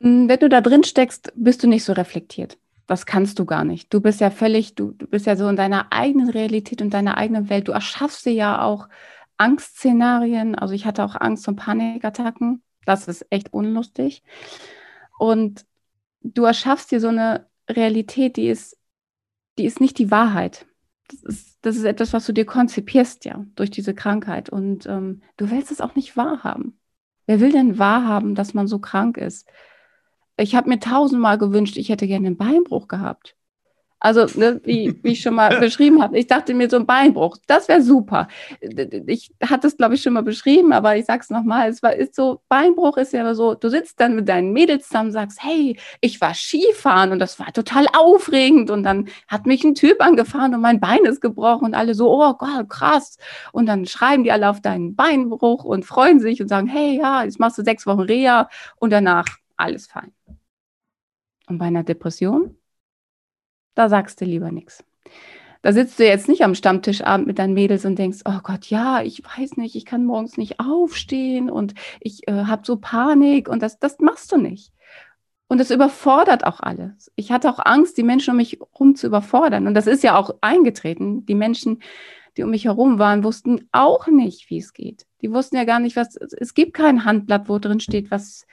Hm, 0.00 0.28
wenn 0.28 0.38
du 0.38 0.48
da 0.48 0.60
drin 0.60 0.84
steckst, 0.84 1.32
bist 1.34 1.62
du 1.62 1.66
nicht 1.66 1.84
so 1.84 1.92
reflektiert. 1.92 2.58
Das 2.86 3.06
kannst 3.06 3.38
du 3.38 3.46
gar 3.46 3.64
nicht. 3.64 3.92
Du 3.92 4.00
bist 4.00 4.20
ja 4.20 4.30
völlig, 4.30 4.74
du, 4.74 4.92
du 4.92 5.06
bist 5.06 5.26
ja 5.26 5.36
so 5.36 5.48
in 5.48 5.56
deiner 5.56 5.86
eigenen 5.90 6.28
Realität 6.28 6.82
und 6.82 6.92
deiner 6.92 7.16
eigenen 7.16 7.48
Welt. 7.48 7.68
Du 7.68 7.72
erschaffst 7.72 8.26
dir 8.26 8.32
ja 8.32 8.62
auch 8.62 8.88
Angstszenarien. 9.44 10.54
Also 10.54 10.74
ich 10.74 10.86
hatte 10.86 11.04
auch 11.04 11.14
Angst 11.20 11.46
und 11.48 11.56
Panikattacken. 11.56 12.62
Das 12.86 13.08
ist 13.08 13.26
echt 13.30 13.52
unlustig. 13.52 14.22
Und 15.18 15.64
du 16.22 16.44
erschaffst 16.44 16.90
dir 16.90 17.00
so 17.00 17.08
eine 17.08 17.46
Realität, 17.68 18.36
die 18.36 18.48
ist, 18.48 18.78
die 19.58 19.66
ist 19.66 19.80
nicht 19.80 19.98
die 19.98 20.10
Wahrheit. 20.10 20.66
Das 21.08 21.22
ist, 21.22 21.58
das 21.62 21.76
ist 21.76 21.84
etwas, 21.84 22.12
was 22.12 22.26
du 22.26 22.32
dir 22.32 22.46
konzipierst, 22.46 23.24
ja, 23.26 23.44
durch 23.54 23.70
diese 23.70 23.94
Krankheit. 23.94 24.48
Und 24.48 24.86
ähm, 24.86 25.22
du 25.36 25.50
willst 25.50 25.70
es 25.70 25.80
auch 25.80 25.94
nicht 25.94 26.16
wahrhaben. 26.16 26.78
Wer 27.26 27.40
will 27.40 27.52
denn 27.52 27.78
wahrhaben, 27.78 28.34
dass 28.34 28.54
man 28.54 28.66
so 28.66 28.78
krank 28.78 29.16
ist? 29.16 29.46
Ich 30.36 30.54
habe 30.54 30.68
mir 30.68 30.80
tausendmal 30.80 31.38
gewünscht, 31.38 31.76
ich 31.76 31.90
hätte 31.90 32.06
gerne 32.06 32.26
einen 32.26 32.36
Beinbruch 32.36 32.88
gehabt. 32.88 33.36
Also, 34.04 34.26
ne, 34.38 34.60
wie, 34.64 34.94
wie 35.02 35.12
ich 35.12 35.22
schon 35.22 35.34
mal 35.34 35.48
beschrieben 35.60 36.02
habe, 36.02 36.18
ich 36.18 36.26
dachte 36.26 36.52
mir 36.52 36.68
so 36.68 36.76
ein 36.76 36.84
Beinbruch, 36.84 37.38
das 37.46 37.68
wäre 37.68 37.80
super. 37.80 38.28
Ich 39.06 39.32
hatte 39.42 39.66
es, 39.66 39.78
glaube 39.78 39.94
ich, 39.94 40.02
schon 40.02 40.12
mal 40.12 40.22
beschrieben, 40.22 40.74
aber 40.74 40.94
ich 40.98 41.06
sage 41.06 41.22
es 41.22 41.30
nochmal, 41.30 41.70
es 41.70 41.82
war, 41.82 41.94
ist 41.94 42.14
so, 42.14 42.42
Beinbruch 42.50 42.98
ist 42.98 43.14
ja 43.14 43.34
so, 43.34 43.54
du 43.54 43.70
sitzt 43.70 43.98
dann 44.00 44.14
mit 44.14 44.28
deinen 44.28 44.52
Mädels 44.52 44.88
zusammen, 44.88 45.10
sagst, 45.10 45.42
hey, 45.42 45.78
ich 46.02 46.20
war 46.20 46.34
Skifahren 46.34 47.12
und 47.12 47.18
das 47.18 47.38
war 47.38 47.50
total 47.54 47.86
aufregend 47.96 48.68
und 48.68 48.82
dann 48.82 49.08
hat 49.26 49.46
mich 49.46 49.64
ein 49.64 49.74
Typ 49.74 50.02
angefahren 50.02 50.54
und 50.54 50.60
mein 50.60 50.80
Bein 50.80 51.06
ist 51.06 51.22
gebrochen 51.22 51.64
und 51.64 51.74
alle 51.74 51.94
so, 51.94 52.12
oh 52.12 52.34
Gott, 52.34 52.68
krass. 52.68 53.16
Und 53.52 53.64
dann 53.64 53.86
schreiben 53.86 54.22
die 54.22 54.32
alle 54.32 54.50
auf 54.50 54.60
deinen 54.60 54.94
Beinbruch 54.94 55.64
und 55.64 55.86
freuen 55.86 56.20
sich 56.20 56.42
und 56.42 56.48
sagen, 56.48 56.66
hey, 56.66 56.98
ja, 56.98 57.24
jetzt 57.24 57.40
machst 57.40 57.56
du 57.56 57.64
sechs 57.64 57.86
Wochen 57.86 58.00
Reha 58.00 58.50
und 58.76 58.90
danach 58.90 59.24
alles 59.56 59.86
fein. 59.86 60.12
Und 61.46 61.56
bei 61.56 61.64
einer 61.64 61.84
Depression 61.84 62.58
da 63.74 63.88
sagst 63.88 64.20
du 64.20 64.24
lieber 64.24 64.50
nichts. 64.50 64.84
Da 65.62 65.72
sitzt 65.72 65.98
du 65.98 66.04
jetzt 66.04 66.28
nicht 66.28 66.42
am 66.42 66.54
Stammtischabend 66.54 67.26
mit 67.26 67.38
deinen 67.38 67.54
Mädels 67.54 67.86
und 67.86 67.98
denkst, 67.98 68.18
oh 68.26 68.40
Gott, 68.42 68.66
ja, 68.66 69.00
ich 69.00 69.22
weiß 69.24 69.56
nicht, 69.56 69.74
ich 69.76 69.86
kann 69.86 70.04
morgens 70.04 70.36
nicht 70.36 70.60
aufstehen 70.60 71.48
und 71.48 71.72
ich 72.00 72.28
äh, 72.28 72.44
habe 72.44 72.66
so 72.66 72.76
Panik 72.76 73.48
und 73.48 73.62
das, 73.62 73.78
das 73.78 73.98
machst 73.98 74.30
du 74.30 74.36
nicht. 74.36 74.72
Und 75.48 75.58
das 75.58 75.70
überfordert 75.70 76.44
auch 76.44 76.60
alles. 76.60 77.10
Ich 77.16 77.32
hatte 77.32 77.50
auch 77.50 77.60
Angst, 77.64 77.96
die 77.96 78.02
Menschen 78.02 78.32
um 78.32 78.36
mich 78.38 78.58
herum 78.58 78.94
zu 78.94 79.06
überfordern. 79.06 79.66
Und 79.66 79.74
das 79.74 79.86
ist 79.86 80.02
ja 80.02 80.16
auch 80.16 80.34
eingetreten. 80.42 81.24
Die 81.24 81.34
Menschen, 81.34 81.82
die 82.36 82.42
um 82.42 82.50
mich 82.50 82.64
herum 82.64 82.98
waren, 82.98 83.24
wussten 83.24 83.68
auch 83.72 84.06
nicht, 84.06 84.50
wie 84.50 84.58
es 84.58 84.74
geht. 84.74 85.06
Die 85.22 85.32
wussten 85.32 85.56
ja 85.56 85.64
gar 85.64 85.80
nicht, 85.80 85.96
was, 85.96 86.16
es 86.16 86.52
gibt 86.52 86.74
kein 86.74 87.06
Handblatt, 87.06 87.48
wo 87.48 87.58
drin 87.58 87.80
steht, 87.80 88.10
was, 88.10 88.46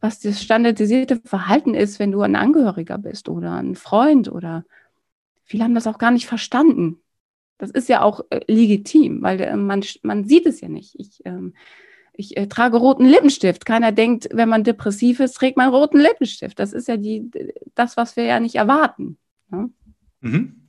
was 0.00 0.20
das 0.20 0.42
standardisierte 0.42 1.20
Verhalten 1.24 1.74
ist, 1.74 1.98
wenn 1.98 2.12
du 2.12 2.22
ein 2.22 2.36
Angehöriger 2.36 2.98
bist 2.98 3.28
oder 3.28 3.54
ein 3.54 3.74
Freund 3.74 4.30
oder 4.30 4.64
viele 5.44 5.64
haben 5.64 5.74
das 5.74 5.86
auch 5.86 5.98
gar 5.98 6.10
nicht 6.10 6.26
verstanden. 6.26 7.00
Das 7.58 7.70
ist 7.70 7.88
ja 7.88 8.02
auch 8.02 8.20
äh, 8.30 8.40
legitim, 8.46 9.22
weil 9.22 9.40
äh, 9.40 9.56
man, 9.56 9.82
man 10.02 10.24
sieht 10.24 10.46
es 10.46 10.60
ja 10.60 10.68
nicht. 10.68 10.94
Ich, 10.98 11.24
ähm, 11.24 11.54
ich 12.12 12.36
äh, 12.36 12.46
trage 12.46 12.76
roten 12.76 13.06
Lippenstift. 13.06 13.64
Keiner 13.64 13.92
denkt, 13.92 14.28
wenn 14.32 14.48
man 14.48 14.64
depressiv 14.64 15.20
ist, 15.20 15.34
trägt 15.34 15.56
man 15.56 15.70
roten 15.70 15.98
Lippenstift. 15.98 16.58
Das 16.58 16.72
ist 16.72 16.88
ja 16.88 16.96
die, 16.96 17.30
das, 17.74 17.96
was 17.96 18.16
wir 18.16 18.24
ja 18.24 18.40
nicht 18.40 18.56
erwarten. 18.56 19.18
Ne? 19.50 19.70
Mhm. 20.20 20.68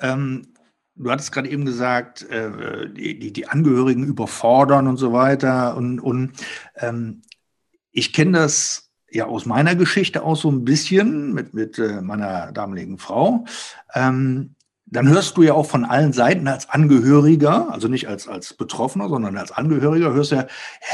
Ähm, 0.00 0.52
du 0.98 1.10
hattest 1.10 1.32
gerade 1.32 1.48
eben 1.48 1.64
gesagt, 1.64 2.28
äh, 2.28 2.90
die, 2.90 3.32
die, 3.32 3.48
Angehörigen 3.48 4.04
überfordern 4.04 4.86
und 4.86 4.96
so 4.96 5.12
weiter. 5.12 5.76
Und, 5.76 6.00
und 6.00 6.32
ähm, 6.76 7.22
ich 7.92 8.12
kenne 8.12 8.38
das 8.38 8.90
ja 9.10 9.26
aus 9.26 9.46
meiner 9.46 9.74
Geschichte 9.74 10.22
auch 10.22 10.36
so 10.36 10.50
ein 10.50 10.64
bisschen 10.64 11.32
mit, 11.32 11.54
mit 11.54 11.78
äh, 11.78 12.02
meiner 12.02 12.52
damaligen 12.52 12.98
Frau. 12.98 13.44
Ähm, 13.94 14.54
dann 14.90 15.08
hörst 15.08 15.36
du 15.36 15.42
ja 15.42 15.52
auch 15.52 15.66
von 15.66 15.84
allen 15.84 16.12
Seiten 16.12 16.48
als 16.48 16.68
Angehöriger, 16.70 17.72
also 17.72 17.88
nicht 17.88 18.08
als, 18.08 18.26
als 18.26 18.54
Betroffener, 18.54 19.08
sondern 19.08 19.36
als 19.36 19.52
Angehöriger, 19.52 20.12
hörst 20.12 20.32
ja, 20.32 20.46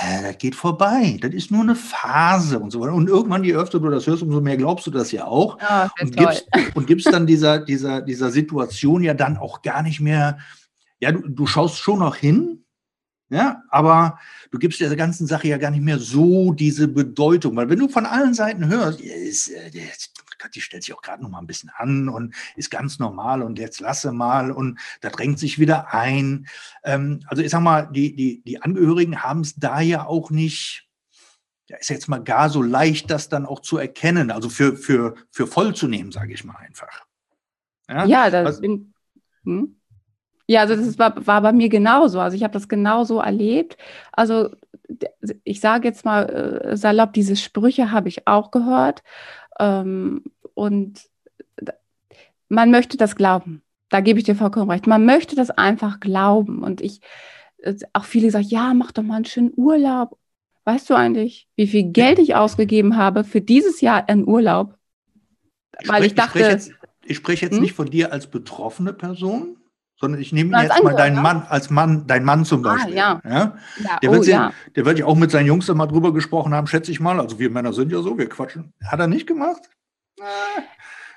ja, 0.02 0.22
das 0.22 0.38
geht 0.38 0.54
vorbei, 0.54 1.18
das 1.20 1.32
ist 1.32 1.50
nur 1.50 1.62
eine 1.62 1.76
Phase 1.76 2.58
und 2.58 2.70
so 2.70 2.80
weiter. 2.80 2.94
Und 2.94 3.08
irgendwann, 3.08 3.44
je 3.44 3.54
öfter 3.54 3.78
du 3.78 3.88
das 3.90 4.06
hörst, 4.06 4.22
umso 4.22 4.40
mehr 4.40 4.56
glaubst 4.56 4.86
du 4.86 4.90
das 4.90 5.12
ja 5.12 5.26
auch. 5.26 5.60
Ja, 5.60 5.90
und, 6.00 6.16
gibst, 6.16 6.46
und 6.74 6.86
gibst 6.86 7.06
dann 7.12 7.26
dieser, 7.26 7.58
dieser, 7.58 8.00
dieser 8.00 8.30
Situation 8.30 9.02
ja 9.02 9.14
dann 9.14 9.36
auch 9.36 9.62
gar 9.62 9.82
nicht 9.82 10.00
mehr, 10.00 10.38
ja, 10.98 11.12
du, 11.12 11.28
du 11.28 11.46
schaust 11.46 11.78
schon 11.78 12.00
noch 12.00 12.16
hin, 12.16 12.64
Ja, 13.30 13.62
aber 13.70 14.18
du 14.50 14.58
gibst 14.58 14.80
der 14.80 14.94
ganzen 14.96 15.26
Sache 15.26 15.48
ja 15.48 15.56
gar 15.56 15.70
nicht 15.70 15.82
mehr 15.82 15.98
so 15.98 16.52
diese 16.52 16.88
Bedeutung, 16.88 17.56
weil 17.56 17.68
wenn 17.68 17.78
du 17.78 17.88
von 17.88 18.06
allen 18.06 18.34
Seiten 18.34 18.68
hörst, 18.68 19.00
ist, 19.00 19.48
äh, 19.48 19.70
die 20.48 20.60
stellt 20.60 20.84
sich 20.84 20.94
auch 20.94 21.02
gerade 21.02 21.22
noch 21.22 21.30
mal 21.30 21.38
ein 21.38 21.46
bisschen 21.46 21.70
an 21.76 22.08
und 22.08 22.34
ist 22.56 22.70
ganz 22.70 22.98
normal 22.98 23.42
und 23.42 23.58
jetzt 23.58 23.80
lasse 23.80 24.12
mal 24.12 24.50
und 24.50 24.78
da 25.00 25.10
drängt 25.10 25.38
sich 25.38 25.58
wieder 25.58 25.92
ein. 25.92 26.46
Ähm, 26.84 27.20
also 27.26 27.42
ich 27.42 27.50
sag 27.50 27.60
mal, 27.60 27.88
die, 27.92 28.14
die, 28.14 28.42
die 28.42 28.62
Angehörigen 28.62 29.22
haben 29.22 29.40
es 29.40 29.54
da 29.56 29.80
ja 29.80 30.06
auch 30.06 30.30
nicht, 30.30 30.88
ja, 31.68 31.76
ist 31.76 31.90
jetzt 31.90 32.08
mal 32.08 32.22
gar 32.22 32.50
so 32.50 32.62
leicht, 32.62 33.10
das 33.10 33.28
dann 33.28 33.46
auch 33.46 33.60
zu 33.60 33.78
erkennen, 33.78 34.30
also 34.30 34.48
für, 34.48 34.76
für, 34.76 35.14
für 35.30 35.46
voll 35.46 35.74
zu 35.74 35.88
nehmen, 35.88 36.12
sage 36.12 36.32
ich 36.32 36.44
mal 36.44 36.56
einfach. 36.56 37.04
Ja, 37.88 38.04
ja 38.04 38.30
das 38.30 38.60
bin, 38.60 38.94
hm? 39.44 39.76
Ja, 40.46 40.60
also 40.60 40.76
das 40.76 40.98
war, 40.98 41.26
war 41.26 41.40
bei 41.40 41.52
mir 41.52 41.70
genauso. 41.70 42.20
Also 42.20 42.36
ich 42.36 42.42
habe 42.42 42.52
das 42.52 42.68
genauso 42.68 43.18
erlebt. 43.18 43.78
Also 44.12 44.50
ich 45.44 45.60
sage 45.60 45.88
jetzt 45.88 46.04
mal 46.04 46.24
äh, 46.28 46.76
salopp, 46.76 47.14
diese 47.14 47.36
Sprüche 47.36 47.90
habe 47.90 48.08
ich 48.08 48.26
auch 48.26 48.50
gehört. 48.50 49.02
Ähm, 49.58 50.24
und 50.54 51.08
man 52.48 52.70
möchte 52.70 52.96
das 52.96 53.16
glauben. 53.16 53.62
Da 53.88 54.00
gebe 54.00 54.18
ich 54.18 54.24
dir 54.24 54.34
vollkommen 54.34 54.70
recht. 54.70 54.86
Man 54.86 55.04
möchte 55.04 55.36
das 55.36 55.50
einfach 55.50 56.00
glauben. 56.00 56.62
Und 56.62 56.80
ich, 56.80 57.00
äh, 57.58 57.74
auch 57.92 58.04
viele 58.04 58.30
sagen, 58.30 58.46
ja, 58.48 58.74
mach 58.74 58.92
doch 58.92 59.02
mal 59.02 59.16
einen 59.16 59.24
schönen 59.24 59.52
Urlaub. 59.56 60.18
Weißt 60.64 60.88
du 60.88 60.94
eigentlich, 60.94 61.46
wie 61.56 61.66
viel 61.66 61.92
Geld 61.92 62.18
ich 62.18 62.34
ausgegeben 62.34 62.96
habe 62.96 63.24
für 63.24 63.40
dieses 63.40 63.80
Jahr 63.80 64.08
in 64.08 64.26
Urlaub? 64.26 64.78
Weil 65.84 66.02
ich, 66.02 66.08
ich 66.08 66.14
dachte. 66.14 66.38
Ich 66.38 66.44
spreche 66.44 66.52
jetzt, 66.52 66.72
ich 67.04 67.16
spreche 67.16 67.46
jetzt 67.46 67.54
hm? 67.56 67.62
nicht 67.62 67.74
von 67.74 67.90
dir 67.90 68.12
als 68.12 68.28
betroffene 68.28 68.92
Person, 68.94 69.58
sondern 69.96 70.20
ich 70.20 70.32
nehme 70.32 70.60
jetzt 70.60 70.82
mal 70.82 70.94
deinen 70.94 71.20
Mann 71.20 71.44
als 71.48 71.70
Mann, 71.70 72.06
dein 72.06 72.24
Mann 72.24 72.44
zum 72.44 72.64
ah, 72.66 72.74
Beispiel. 72.74 72.98
Ah, 72.98 73.20
ja. 73.24 73.30
Ja? 73.30 73.58
ja. 73.82 73.98
Der, 74.00 74.10
oh, 74.10 74.14
wird 74.14 74.26
ja. 74.26 74.52
der 74.74 74.84
wird 74.84 74.98
ja 74.98 75.06
auch 75.06 75.16
mit 75.16 75.30
seinen 75.30 75.46
Jungs 75.46 75.68
mal 75.68 75.86
drüber 75.86 76.12
gesprochen 76.12 76.54
haben, 76.54 76.66
schätze 76.66 76.90
ich 76.90 77.00
mal. 77.00 77.20
Also 77.20 77.38
wir 77.38 77.50
Männer 77.50 77.72
sind 77.72 77.92
ja 77.92 78.00
so, 78.02 78.18
wir 78.18 78.28
quatschen. 78.28 78.72
Hat 78.84 79.00
er 79.00 79.06
nicht 79.06 79.26
gemacht? 79.26 79.62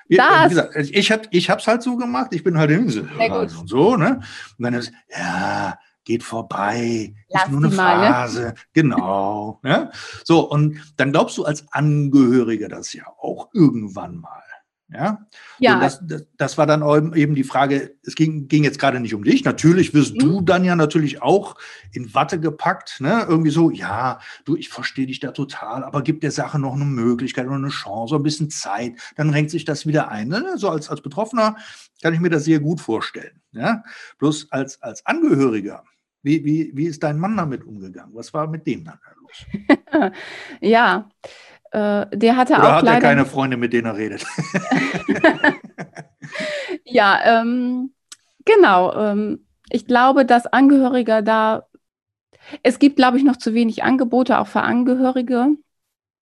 Wir, 0.08 0.18
wie 0.18 0.48
gesagt, 0.48 0.74
ich 0.76 1.12
habe 1.12 1.22
ich 1.30 1.50
hab's 1.50 1.66
halt 1.66 1.82
so 1.82 1.96
gemacht, 1.96 2.32
ich 2.32 2.42
bin 2.42 2.56
halt 2.56 2.70
in 2.70 2.86
und 2.86 3.68
so, 3.68 3.96
ne? 3.96 4.20
Und 4.56 4.64
dann 4.64 4.74
ist, 4.74 4.90
ja, 5.10 5.78
geht 6.04 6.22
vorbei, 6.22 7.14
Lass 7.28 7.44
ist 7.44 7.50
nur 7.50 7.64
eine 7.64 7.70
Phase, 7.70 8.40
mal, 8.40 8.48
ne? 8.48 8.54
genau. 8.72 9.60
Ne? 9.62 9.90
So, 10.24 10.50
und 10.50 10.80
dann 10.96 11.12
glaubst 11.12 11.36
du 11.36 11.44
als 11.44 11.70
Angehöriger 11.70 12.68
das 12.68 12.94
ja 12.94 13.04
auch 13.20 13.50
irgendwann 13.52 14.16
mal. 14.16 14.42
Ja, 14.90 15.26
ja. 15.58 15.80
Das, 15.80 16.00
das, 16.02 16.26
das, 16.38 16.56
war 16.56 16.66
dann 16.66 17.12
eben 17.14 17.34
die 17.34 17.44
Frage, 17.44 17.96
es 18.06 18.14
ging, 18.14 18.48
ging 18.48 18.64
jetzt 18.64 18.78
gerade 18.78 19.00
nicht 19.00 19.14
um 19.14 19.22
dich. 19.22 19.44
Natürlich 19.44 19.92
wirst 19.92 20.14
mhm. 20.14 20.18
du 20.18 20.40
dann 20.40 20.64
ja 20.64 20.76
natürlich 20.76 21.20
auch 21.20 21.56
in 21.92 22.14
Watte 22.14 22.40
gepackt, 22.40 22.98
ne? 23.00 23.26
Irgendwie 23.28 23.50
so, 23.50 23.70
ja, 23.70 24.18
du, 24.46 24.56
ich 24.56 24.70
verstehe 24.70 25.06
dich 25.06 25.20
da 25.20 25.32
total, 25.32 25.84
aber 25.84 26.00
gib 26.00 26.22
der 26.22 26.30
Sache 26.30 26.58
noch 26.58 26.72
eine 26.72 26.86
Möglichkeit 26.86 27.46
oder 27.46 27.56
eine 27.56 27.68
Chance, 27.68 28.16
ein 28.16 28.22
bisschen 28.22 28.48
Zeit, 28.48 28.94
dann 29.16 29.28
renkt 29.28 29.50
sich 29.50 29.66
das 29.66 29.86
wieder 29.86 30.08
ein. 30.10 30.28
Ne? 30.28 30.54
So 30.56 30.70
als, 30.70 30.88
als 30.88 31.02
Betroffener 31.02 31.56
kann 32.00 32.14
ich 32.14 32.20
mir 32.20 32.30
das 32.30 32.44
sehr 32.44 32.60
gut 32.60 32.80
vorstellen. 32.80 33.42
Ja? 33.52 33.82
Bloß 34.18 34.50
als, 34.52 34.80
als 34.80 35.04
Angehöriger, 35.04 35.84
wie, 36.22 36.44
wie, 36.44 36.72
wie 36.74 36.86
ist 36.86 37.02
dein 37.02 37.18
Mann 37.18 37.36
damit 37.36 37.64
umgegangen? 37.64 38.14
Was 38.14 38.32
war 38.32 38.46
mit 38.46 38.66
dem 38.66 38.84
dann 38.84 38.98
los? 39.20 40.12
ja, 40.60 41.10
äh, 41.72 42.06
der 42.16 42.36
hatte 42.36 42.54
Oder 42.54 42.68
auch 42.68 42.72
hat 42.76 42.84
leider 42.84 42.96
er 42.96 43.14
keine 43.14 43.26
Freunde, 43.26 43.56
mit 43.56 43.72
denen 43.72 43.86
er 43.86 43.96
redet? 43.96 44.24
ja, 46.84 47.20
ähm, 47.24 47.92
genau. 48.44 48.94
Ähm, 48.94 49.46
ich 49.70 49.86
glaube, 49.86 50.24
dass 50.24 50.46
Angehörige 50.46 51.22
da, 51.22 51.66
es 52.62 52.78
gibt, 52.78 52.96
glaube 52.96 53.18
ich, 53.18 53.24
noch 53.24 53.36
zu 53.36 53.54
wenig 53.54 53.82
Angebote 53.82 54.38
auch 54.38 54.46
für 54.46 54.62
Angehörige, 54.62 55.56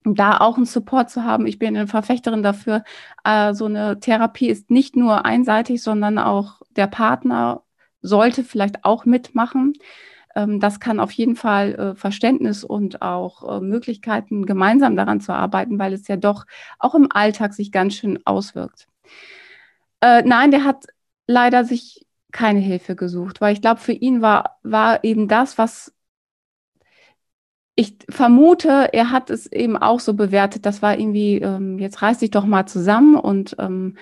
da 0.04 0.38
auch 0.38 0.56
einen 0.56 0.66
Support 0.66 1.11
zu 1.11 1.24
haben. 1.24 1.46
Ich 1.46 1.59
bin 1.59 1.76
eine 1.76 1.87
Verfechterin 1.87 2.42
dafür. 2.42 2.85
Äh, 3.24 3.54
so 3.54 3.66
eine 3.66 3.98
Therapie 4.00 4.48
ist 4.48 4.70
nicht 4.70 4.96
nur 4.96 5.24
einseitig, 5.24 5.82
sondern 5.82 6.18
auch 6.18 6.62
der 6.70 6.87
Partner 6.87 7.62
sollte 8.02 8.44
vielleicht 8.44 8.85
auch 8.85 9.04
mitmachen. 9.04 9.74
Ähm, 10.37 10.61
das 10.61 10.79
kann 10.79 11.01
auf 11.01 11.11
jeden 11.12 11.35
Fall 11.35 11.75
äh, 11.75 11.94
Verständnis 11.96 12.62
und 12.62 13.03
auch 13.03 13.57
äh, 13.57 13.61
Möglichkeiten, 13.61 14.46
gemeinsam 14.46 14.94
daran 14.94 15.20
zu 15.20 15.33
arbeiten, 15.33 15.79
weil 15.79 15.92
es 15.92 16.07
ja 16.07 16.16
doch 16.16 16.46
auch 16.79 16.94
im 16.94 17.09
Alltag 17.11 17.55
sich 17.55 17.72
ganz 17.72 17.94
schön 17.94 18.20
auswirkt. 18.25 18.87
Äh, 20.01 20.22
nein, 20.22 20.51
der 20.51 20.64
hat 20.64 20.87
leider 21.27 21.64
sich 21.64 22.07
keine 22.33 22.61
Hilfe 22.61 22.96
gesucht, 22.96 23.40
weil 23.40 23.55
ich 23.55 23.62
glaube, 23.62 23.81
für 23.81 23.92
ihn 23.92 24.20
war, 24.20 24.59
war 24.62 25.03
eben 25.05 25.27
das, 25.27 25.57
was 25.59 25.94
ich 27.75 27.96
vermute, 28.09 28.92
er 28.92 29.11
hat 29.11 29.31
es 29.31 29.46
eben 29.46 29.77
auch 29.77 30.01
so 30.01 30.14
bewertet, 30.14 30.64
das 30.64 30.81
war 30.81 30.99
irgendwie, 30.99 31.37
ähm, 31.38 31.79
jetzt 31.79 32.01
reiß 32.01 32.18
dich 32.18 32.31
doch 32.31 32.46
mal 32.46 32.66
zusammen 32.66 33.16
und 33.16 33.57
ähm, 33.59 33.96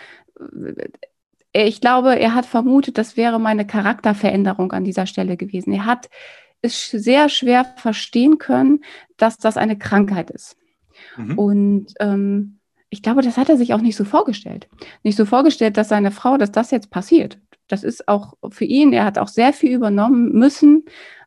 ich 1.54 1.80
glaube, 1.80 2.18
er 2.18 2.34
hat 2.34 2.46
vermutet, 2.46 2.98
das 2.98 3.16
wäre 3.16 3.38
meine 3.38 3.66
Charakterveränderung 3.66 4.72
an 4.72 4.84
dieser 4.84 5.06
Stelle 5.06 5.36
gewesen. 5.36 5.72
Er 5.72 5.86
hat 5.86 6.10
es 6.62 6.90
sehr 6.90 7.28
schwer 7.28 7.64
verstehen 7.76 8.38
können, 8.38 8.84
dass 9.16 9.38
das 9.38 9.56
eine 9.56 9.78
Krankheit 9.78 10.30
ist. 10.30 10.56
Mhm. 11.16 11.38
Und 11.38 11.86
ähm, 12.00 12.58
ich 12.90 13.02
glaube, 13.02 13.22
das 13.22 13.36
hat 13.36 13.48
er 13.48 13.56
sich 13.56 13.72
auch 13.74 13.80
nicht 13.80 13.96
so 13.96 14.04
vorgestellt. 14.04 14.68
Nicht 15.02 15.16
so 15.16 15.24
vorgestellt, 15.24 15.76
dass 15.76 15.88
seine 15.88 16.10
Frau, 16.10 16.36
dass 16.36 16.50
das 16.50 16.70
jetzt 16.70 16.90
passiert. 16.90 17.38
Das 17.68 17.84
ist 17.84 18.08
auch 18.08 18.34
für 18.50 18.64
ihn, 18.64 18.92
er 18.92 19.04
hat 19.04 19.18
auch 19.18 19.28
sehr 19.28 19.52
viel 19.52 19.72
übernommen 19.72 20.32
müssen. 20.32 20.84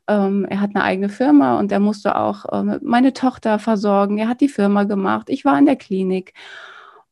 Ähm, 0.08 0.46
er 0.50 0.62
hat 0.62 0.72
eine 0.74 0.84
eigene 0.84 1.10
Firma 1.10 1.60
und 1.60 1.72
er 1.72 1.80
musste 1.80 2.16
auch 2.18 2.46
ähm, 2.52 2.80
meine 2.82 3.14
Tochter 3.14 3.60
versorgen. 3.60 4.18
Er 4.18 4.28
hat 4.28 4.42
die 4.42 4.50
Firma 4.50 4.84
gemacht. 4.84 5.30
Ich 5.30 5.46
war 5.46 5.58
in 5.58 5.66
der 5.66 5.76
Klinik. 5.76 6.34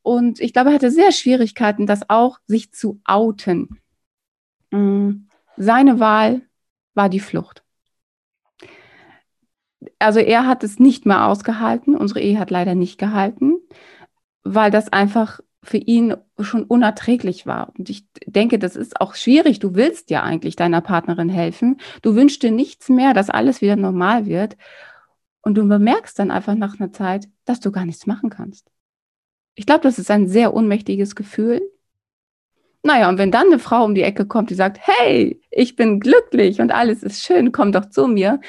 Und 0.06 0.39
ich 0.39 0.54
glaube, 0.54 0.70
er 0.70 0.76
hatte 0.76 0.91
sehr 0.91 1.12
Schwierigkeiten, 1.12 1.88
das 1.88 2.12
auch 2.12 2.38
sich 2.46 2.72
zu 2.72 3.02
outen. 3.06 3.82
Mm, 4.70 5.28
seine 5.58 6.00
Wahl 6.00 6.44
war 6.94 7.10
die 7.10 7.20
Flucht. 7.20 7.63
Also 9.98 10.20
er 10.20 10.46
hat 10.46 10.63
es 10.63 10.78
nicht 10.78 11.08
mehr 11.08 11.26
ausgehalten. 11.26 11.96
Unsere 11.96 12.22
Ehe 12.22 12.38
hat 12.38 12.52
leider 12.52 12.76
nicht 12.76 13.00
gehalten, 13.00 13.56
weil 14.44 14.70
das 14.70 14.94
einfach 14.94 15.39
für 15.63 15.78
ihn 15.78 16.15
schon 16.39 16.65
unerträglich 16.65 17.48
war. 17.48 17.74
Und 17.76 17.89
ich 17.89 18.06
denke, 18.28 18.60
das 18.60 18.76
ist 18.76 19.02
auch 19.02 19.15
schwierig. 19.15 19.58
Du 19.58 19.74
willst 19.74 20.12
ja 20.12 20.22
eigentlich 20.22 20.56
deiner 20.56 20.82
Partnerin 20.82 21.30
helfen. 21.30 21.78
Du 22.04 22.13
wünschst 22.13 22.44
dir 22.44 22.52
nichts 22.52 22.89
mehr, 22.89 23.15
dass 23.15 23.32
alles 23.32 23.60
wieder 23.60 23.76
normal 23.76 24.28
wird. 24.28 24.56
Und 25.41 25.56
du 25.56 25.68
bemerkst 25.68 26.20
dann 26.20 26.30
einfach 26.30 26.54
nach 26.54 26.80
einer 26.80 26.91
Zeit, 26.91 27.28
dass 27.46 27.60
du 27.60 27.72
gar 27.72 27.88
nichts 27.88 28.06
machen 28.06 28.30
kannst. 28.30 28.70
Ich 29.56 29.65
glaube, 29.65 29.82
das 29.82 30.00
ist 30.00 30.12
ein 30.12 30.28
sehr 30.28 30.54
unmächtiges 30.54 31.15
Gefühl. 31.15 31.62
Naja, 32.84 33.10
und 33.10 33.18
wenn 33.18 33.32
dann 33.32 33.48
eine 33.48 33.60
Frau 33.60 33.84
um 33.84 33.96
die 33.96 34.04
Ecke 34.04 34.28
kommt, 34.28 34.52
die 34.52 34.56
sagt, 34.56 34.78
hey, 34.80 35.41
ich 35.50 35.76
bin 35.76 36.00
glücklich 36.00 36.62
und 36.62 36.72
alles 36.72 37.02
ist 37.02 37.24
schön, 37.24 37.52
komm 37.52 37.72
doch 37.72 37.89
zu 37.89 38.08
mir, 38.08 38.39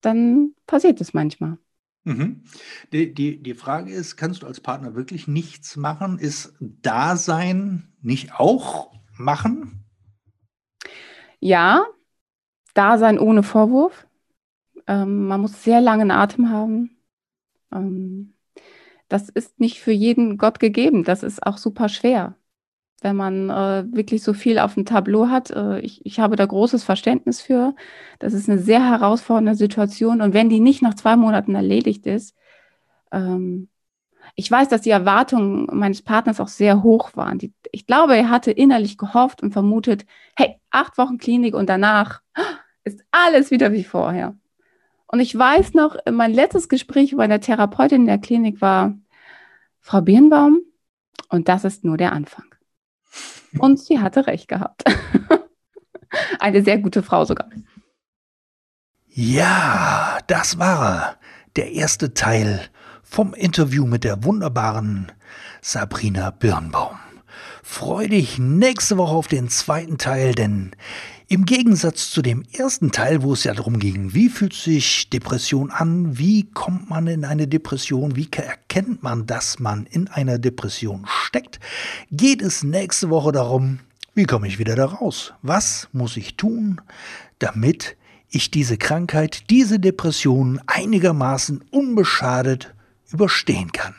dann 0.00 0.54
passiert 0.66 1.00
es 1.00 1.12
manchmal. 1.12 1.58
Mhm. 2.04 2.44
Die, 2.92 3.12
die, 3.12 3.42
die 3.42 3.54
Frage 3.54 3.92
ist, 3.92 4.16
kannst 4.16 4.42
du 4.42 4.46
als 4.46 4.60
Partner 4.60 4.94
wirklich 4.94 5.28
nichts 5.28 5.76
machen? 5.76 6.18
Ist 6.18 6.54
Dasein 6.60 7.92
nicht 8.00 8.34
auch 8.34 8.92
machen? 9.18 9.84
Ja, 11.40 11.84
Dasein 12.72 13.18
ohne 13.18 13.42
Vorwurf. 13.42 14.06
Ähm, 14.86 15.26
man 15.26 15.42
muss 15.42 15.62
sehr 15.62 15.82
langen 15.82 16.10
Atem 16.10 16.48
haben. 16.48 16.96
Ähm, 17.72 18.37
das 19.08 19.28
ist 19.28 19.60
nicht 19.60 19.80
für 19.80 19.92
jeden 19.92 20.38
Gott 20.38 20.60
gegeben. 20.60 21.04
Das 21.04 21.22
ist 21.22 21.44
auch 21.46 21.58
super 21.58 21.88
schwer, 21.88 22.36
wenn 23.02 23.16
man 23.16 23.50
äh, 23.50 23.84
wirklich 23.92 24.22
so 24.22 24.34
viel 24.34 24.58
auf 24.58 24.74
dem 24.74 24.84
Tableau 24.84 25.28
hat. 25.28 25.50
Äh, 25.50 25.80
ich, 25.80 26.04
ich 26.04 26.20
habe 26.20 26.36
da 26.36 26.46
großes 26.46 26.84
Verständnis 26.84 27.40
für. 27.40 27.74
Das 28.18 28.34
ist 28.34 28.48
eine 28.48 28.58
sehr 28.58 28.84
herausfordernde 28.84 29.54
Situation. 29.54 30.20
Und 30.20 30.34
wenn 30.34 30.50
die 30.50 30.60
nicht 30.60 30.82
nach 30.82 30.94
zwei 30.94 31.16
Monaten 31.16 31.54
erledigt 31.54 32.06
ist, 32.06 32.34
ähm, 33.12 33.68
ich 34.34 34.50
weiß, 34.50 34.68
dass 34.68 34.82
die 34.82 34.90
Erwartungen 34.90 35.66
meines 35.72 36.02
Partners 36.02 36.40
auch 36.40 36.48
sehr 36.48 36.82
hoch 36.82 37.16
waren. 37.16 37.38
Die, 37.38 37.52
ich 37.72 37.86
glaube, 37.86 38.16
er 38.16 38.30
hatte 38.30 38.50
innerlich 38.50 38.98
gehofft 38.98 39.42
und 39.42 39.52
vermutet, 39.52 40.04
hey, 40.36 40.60
acht 40.70 40.98
Wochen 40.98 41.18
Klinik 41.18 41.54
und 41.54 41.68
danach 41.68 42.20
ist 42.84 43.02
alles 43.10 43.50
wieder 43.50 43.72
wie 43.72 43.84
vorher. 43.84 44.36
Und 45.08 45.20
ich 45.20 45.36
weiß 45.36 45.74
noch, 45.74 45.96
mein 46.10 46.32
letztes 46.32 46.68
Gespräch 46.68 47.16
bei 47.16 47.24
einer 47.24 47.40
Therapeutin 47.40 48.02
in 48.02 48.06
der 48.06 48.18
Klinik 48.18 48.60
war 48.60 48.94
Frau 49.80 50.02
Birnbaum 50.02 50.60
und 51.30 51.48
das 51.48 51.64
ist 51.64 51.82
nur 51.82 51.96
der 51.96 52.12
Anfang. 52.12 52.44
Und 53.58 53.80
sie 53.80 54.00
hatte 54.00 54.26
recht 54.26 54.48
gehabt. 54.48 54.84
Eine 56.38 56.62
sehr 56.62 56.78
gute 56.78 57.02
Frau 57.02 57.24
sogar. 57.24 57.48
Ja, 59.06 60.18
das 60.26 60.58
war 60.58 61.16
der 61.56 61.72
erste 61.72 62.12
Teil 62.12 62.60
vom 63.02 63.32
Interview 63.32 63.86
mit 63.86 64.04
der 64.04 64.22
wunderbaren 64.24 65.10
Sabrina 65.62 66.30
Birnbaum. 66.30 66.98
Freu 67.62 68.08
dich 68.08 68.38
nächste 68.38 68.98
Woche 68.98 69.14
auf 69.14 69.28
den 69.28 69.48
zweiten 69.48 69.98
Teil, 69.98 70.34
denn 70.34 70.72
Im 71.30 71.44
Gegensatz 71.44 72.10
zu 72.10 72.22
dem 72.22 72.42
ersten 72.52 72.90
Teil, 72.90 73.22
wo 73.22 73.34
es 73.34 73.44
ja 73.44 73.52
darum 73.52 73.78
ging, 73.78 74.14
wie 74.14 74.30
fühlt 74.30 74.54
sich 74.54 75.10
Depression 75.10 75.70
an, 75.70 76.16
wie 76.16 76.44
kommt 76.44 76.88
man 76.88 77.06
in 77.06 77.26
eine 77.26 77.46
Depression, 77.46 78.16
wie 78.16 78.30
erkennt 78.34 79.02
man, 79.02 79.26
dass 79.26 79.58
man 79.58 79.84
in 79.84 80.08
einer 80.08 80.38
Depression 80.38 81.04
steckt, 81.06 81.60
geht 82.10 82.40
es 82.40 82.62
nächste 82.62 83.10
Woche 83.10 83.32
darum, 83.32 83.80
wie 84.14 84.24
komme 84.24 84.48
ich 84.48 84.58
wieder 84.58 84.74
da 84.74 84.86
raus? 84.86 85.34
Was 85.42 85.90
muss 85.92 86.16
ich 86.16 86.36
tun, 86.36 86.80
damit 87.40 87.98
ich 88.30 88.50
diese 88.50 88.78
Krankheit, 88.78 89.50
diese 89.50 89.78
Depression 89.78 90.62
einigermaßen 90.66 91.62
unbeschadet 91.70 92.74
überstehen 93.12 93.70
kann? 93.72 93.94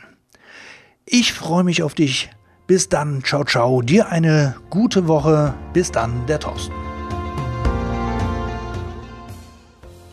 Ich 1.06 1.32
freue 1.32 1.62
mich 1.62 1.84
auf 1.84 1.94
dich. 1.94 2.28
Bis 2.66 2.88
dann, 2.88 3.22
ciao, 3.22 3.44
ciao. 3.44 3.82
Dir 3.82 4.08
eine 4.08 4.56
gute 4.68 5.06
Woche. 5.06 5.54
Bis 5.72 5.92
dann, 5.92 6.26
der 6.26 6.40
Thorsten. 6.40 6.89